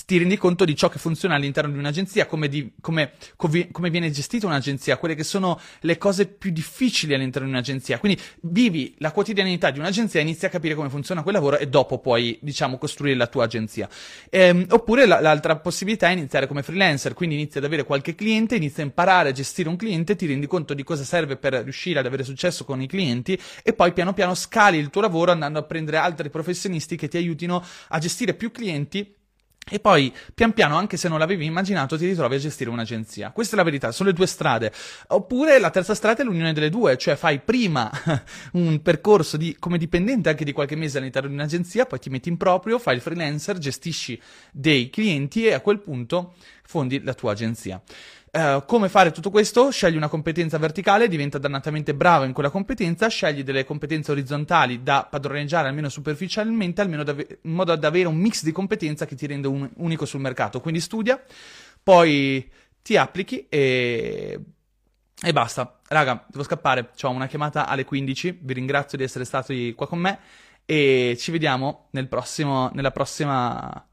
ti 0.06 0.18
rendi 0.18 0.38
conto 0.38 0.64
di 0.64 0.76
ciò 0.76 0.88
che 0.88 0.98
funziona 0.98 1.36
all'interno 1.36 1.74
di 1.74 1.78
un'agenzia, 1.78 2.26
come, 2.26 2.48
di, 2.48 2.72
come, 2.80 3.12
come, 3.36 3.90
viene 3.90 4.10
gestita 4.12 4.48
un'agenzia, 4.48 4.96
quelle 4.98 5.14
che 5.14 5.26
sono 5.26 5.60
le 5.82 5.98
cose 5.98 6.28
più 6.28 6.52
difficili 6.52 7.14
all'interno 7.14 7.48
di 7.48 7.54
un'agenzia. 7.54 8.00
Quindi 8.00 8.22
vivi 8.44 8.96
la 9.00 9.12
quotidianità 9.12 9.72
di 9.72 9.80
un'agenzia, 9.80 10.22
inizi 10.22 10.46
a 10.46 10.50
capire 10.50 10.74
come 10.74 10.90
funziona 10.90 11.22
quel 11.22 11.34
lavoro 11.34 11.58
e 11.58 11.68
dopo 11.68 12.00
puoi, 12.00 12.38
diciamo, 12.42 12.78
costruire 12.78 13.18
la 13.18 13.28
tua 13.28 13.44
agenzia. 13.44 13.90
Ehm, 14.30 14.68
oppure 14.70 15.06
la, 15.06 15.20
l'altra 15.20 15.58
possibilità 15.58 16.08
è 16.08 16.14
iniziare 16.14 16.48
come 16.48 16.64
freelancer, 16.64 17.14
quindi 17.14 17.36
inizi 17.36 17.58
ad 17.58 17.66
avere 17.66 17.84
qualche 17.84 18.16
cliente, 18.16 18.56
inizi 18.56 18.80
a 18.80 18.84
imparare 18.86 19.30
a 19.30 19.32
gestire 19.34 19.68
un 19.68 19.76
cliente, 19.76 20.16
ti 20.16 20.28
rendi 20.28 20.48
conto 20.48 20.74
di 20.74 20.84
cosa 20.84 21.04
serve 21.04 21.36
per 21.36 21.54
riuscire 21.56 22.00
ad 22.00 22.06
avere 22.06 22.24
successo 22.24 22.64
con 22.64 22.82
i 22.82 22.88
clienti 22.88 23.38
e 23.64 23.74
poi 23.74 23.92
piano 23.92 24.14
piano 24.14 24.34
scali 24.34 24.78
il 24.78 24.90
tuo 24.90 25.02
lavoro 25.02 25.32
andando 25.32 25.60
a 25.60 25.64
prendere 25.64 25.98
altri 25.98 26.30
professionisti 26.30 26.96
che 26.96 27.10
ti 27.10 27.18
aiutino 27.18 27.23
aiutino 27.24 27.64
a 27.90 28.00
gestire 28.00 28.34
più 28.34 28.52
clienti 28.52 29.16
e 29.70 29.80
poi, 29.80 30.14
pian 30.36 30.52
piano, 30.52 30.76
anche 30.76 30.98
se 30.98 31.08
non 31.08 31.20
l'avevi 31.20 31.46
immaginato, 31.46 31.98
ti 31.98 32.06
ritrovi 32.06 32.36
a 32.36 32.38
gestire 32.38 32.70
un'agenzia. 32.70 33.32
Questa 33.32 33.56
è 33.56 33.58
la 33.58 33.64
verità, 33.64 33.94
sono 33.94 34.10
le 34.10 34.16
due 34.16 34.28
strade. 34.28 34.74
Oppure 35.08 35.58
la 35.58 35.70
terza 35.70 35.96
strada 35.96 36.22
è 36.22 36.26
l'unione 36.26 36.52
delle 36.52 36.70
due, 36.70 36.98
cioè 36.98 37.16
fai 37.16 37.40
prima 37.40 37.90
un 38.54 38.82
percorso 38.82 39.38
di, 39.38 39.56
come 39.58 39.78
dipendente 39.78 40.28
anche 40.28 40.44
di 40.44 40.52
qualche 40.52 40.76
mese 40.76 40.98
all'interno 40.98 41.30
di 41.30 41.36
un'agenzia, 41.36 41.86
poi 41.86 42.00
ti 42.00 42.10
metti 42.10 42.28
in 42.28 42.36
proprio, 42.36 42.78
fai 42.78 42.96
il 42.96 43.02
freelancer, 43.02 43.58
gestisci 43.58 44.22
dei 44.52 44.90
clienti 44.90 45.46
e 45.46 45.54
a 45.54 45.62
quel 45.62 45.80
punto 45.80 46.34
fondi 46.66 47.02
la 47.02 47.14
tua 47.14 47.32
agenzia. 47.32 47.82
Uh, 48.36 48.64
come 48.66 48.90
fare 48.90 49.12
tutto 49.12 49.30
questo? 49.30 49.70
Scegli 49.70 49.96
una 49.96 50.08
competenza 50.08 50.58
verticale, 50.58 51.08
diventa 51.08 51.38
dannatamente 51.38 51.94
bravo 51.94 52.24
in 52.24 52.34
quella 52.34 52.50
competenza, 52.50 53.08
scegli 53.08 53.44
delle 53.44 53.64
competenze 53.64 54.10
orizzontali 54.10 54.82
da 54.82 55.08
padroneggiare 55.08 55.68
almeno 55.68 55.88
superficialmente, 55.88 56.82
almeno 56.82 57.04
in 57.08 57.52
modo 57.52 57.76
da 57.76 57.88
avere 57.88 58.08
un 58.08 58.16
mix 58.16 58.42
di 58.42 58.52
competenza 58.52 59.06
che 59.06 59.14
ti 59.14 59.28
rende 59.28 59.48
un, 59.48 59.70
unico 59.76 60.08
sul 60.08 60.20
mercato. 60.20 60.62
Quindi 60.62 60.80
studia, 60.80 61.24
poi 61.84 62.50
ti 62.82 62.98
applichi 62.98 63.46
e, 63.50 64.40
e 65.22 65.32
basta. 65.32 65.82
Raga, 65.88 66.26
devo 66.28 66.44
scappare, 66.44 66.90
ho 67.04 67.10
una 67.12 67.28
chiamata 67.28 67.68
alle 67.68 67.86
15, 67.86 68.40
vi 68.42 68.54
ringrazio 68.54 68.98
di 68.98 69.04
essere 69.04 69.26
stati 69.26 69.74
qua 69.76 69.88
con 69.88 70.00
me 70.00 70.20
e 70.66 71.16
ci 71.20 71.30
vediamo 71.30 71.90
nel 71.92 72.08
prossimo, 72.08 72.72
nella 72.74 72.90
prossima 72.90 73.88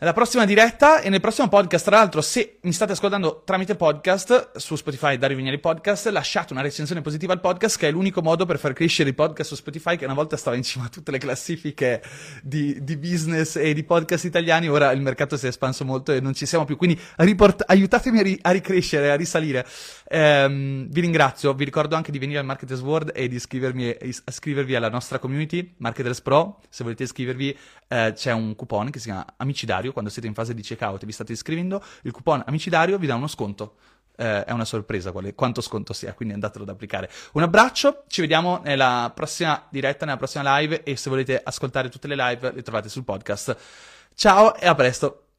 nella 0.00 0.14
prossima 0.14 0.46
diretta 0.46 1.00
e 1.02 1.10
nel 1.10 1.20
prossimo 1.20 1.48
podcast. 1.48 1.84
Tra 1.84 1.98
l'altro, 1.98 2.22
se 2.22 2.58
mi 2.62 2.72
state 2.72 2.92
ascoltando 2.92 3.42
tramite 3.44 3.76
podcast 3.76 4.56
su 4.56 4.74
Spotify, 4.74 5.18
Dario 5.18 5.36
Vignali 5.36 5.58
Podcast, 5.58 6.06
lasciate 6.06 6.54
una 6.54 6.62
recensione 6.62 7.02
positiva 7.02 7.34
al 7.34 7.40
podcast, 7.40 7.78
che 7.78 7.88
è 7.88 7.90
l'unico 7.90 8.22
modo 8.22 8.46
per 8.46 8.58
far 8.58 8.72
crescere 8.72 9.10
il 9.10 9.14
podcast 9.14 9.50
su 9.50 9.56
Spotify, 9.56 9.96
che 9.96 10.06
una 10.06 10.14
volta 10.14 10.38
stava 10.38 10.56
in 10.56 10.62
cima 10.62 10.86
a 10.86 10.88
tutte 10.88 11.10
le 11.10 11.18
classifiche 11.18 12.02
di, 12.42 12.82
di 12.82 12.96
business 12.96 13.56
e 13.56 13.74
di 13.74 13.84
podcast 13.84 14.24
italiani. 14.24 14.68
Ora 14.68 14.90
il 14.92 15.02
mercato 15.02 15.36
si 15.36 15.44
è 15.44 15.48
espanso 15.48 15.84
molto 15.84 16.12
e 16.12 16.20
non 16.20 16.32
ci 16.32 16.46
siamo 16.46 16.64
più. 16.64 16.76
Quindi 16.76 16.98
riport- 17.16 17.64
aiutatemi 17.66 18.20
a, 18.20 18.22
ri- 18.22 18.38
a, 18.40 18.50
ricrescere, 18.52 19.10
a 19.10 19.16
risalire. 19.16 19.66
Ehm, 20.12 20.88
vi 20.88 21.00
ringrazio. 21.00 21.54
Vi 21.54 21.64
ricordo 21.64 21.94
anche 21.94 22.10
di 22.10 22.18
venire 22.18 22.40
al 22.40 22.44
Marketers 22.44 22.80
World 22.80 23.12
e 23.14 23.28
di 23.28 23.36
iscrivervi 23.36 24.74
alla 24.74 24.88
nostra 24.88 25.18
community, 25.18 25.74
Marketers 25.78 26.20
Pro. 26.20 26.60
Se 26.68 26.82
volete 26.82 27.04
iscrivervi, 27.04 27.56
eh, 27.86 28.12
c'è 28.14 28.32
un 28.32 28.56
coupon 28.56 28.90
che 28.90 28.98
si 28.98 29.06
chiama 29.06 29.24
Amicidario 29.36 29.68
Dario, 29.70 29.92
quando 29.92 30.10
siete 30.10 30.26
in 30.26 30.34
fase 30.34 30.52
di 30.52 30.62
checkout 30.62 31.02
e 31.02 31.06
vi 31.06 31.12
state 31.12 31.32
iscrivendo, 31.32 31.82
il 32.02 32.10
coupon 32.10 32.42
Amici 32.46 32.70
Dario 32.70 32.98
vi 32.98 33.06
dà 33.06 33.14
uno 33.14 33.28
sconto. 33.28 33.76
Eh, 34.16 34.44
è 34.44 34.50
una 34.50 34.64
sorpresa 34.64 35.12
quale, 35.12 35.34
quanto 35.34 35.60
sconto 35.60 35.92
sia, 35.92 36.12
quindi 36.12 36.34
andatelo 36.34 36.64
ad 36.64 36.70
applicare. 36.70 37.08
Un 37.32 37.42
abbraccio, 37.42 38.04
ci 38.08 38.20
vediamo 38.20 38.60
nella 38.64 39.12
prossima 39.14 39.64
diretta, 39.70 40.04
nella 40.04 40.18
prossima 40.18 40.58
live 40.58 40.82
e 40.82 40.96
se 40.96 41.08
volete 41.08 41.40
ascoltare 41.42 41.88
tutte 41.88 42.08
le 42.08 42.16
live 42.16 42.52
le 42.52 42.62
trovate 42.62 42.88
sul 42.88 43.04
podcast. 43.04 43.56
Ciao 44.14 44.54
e 44.56 44.66
a 44.66 44.74
presto! 44.74 45.29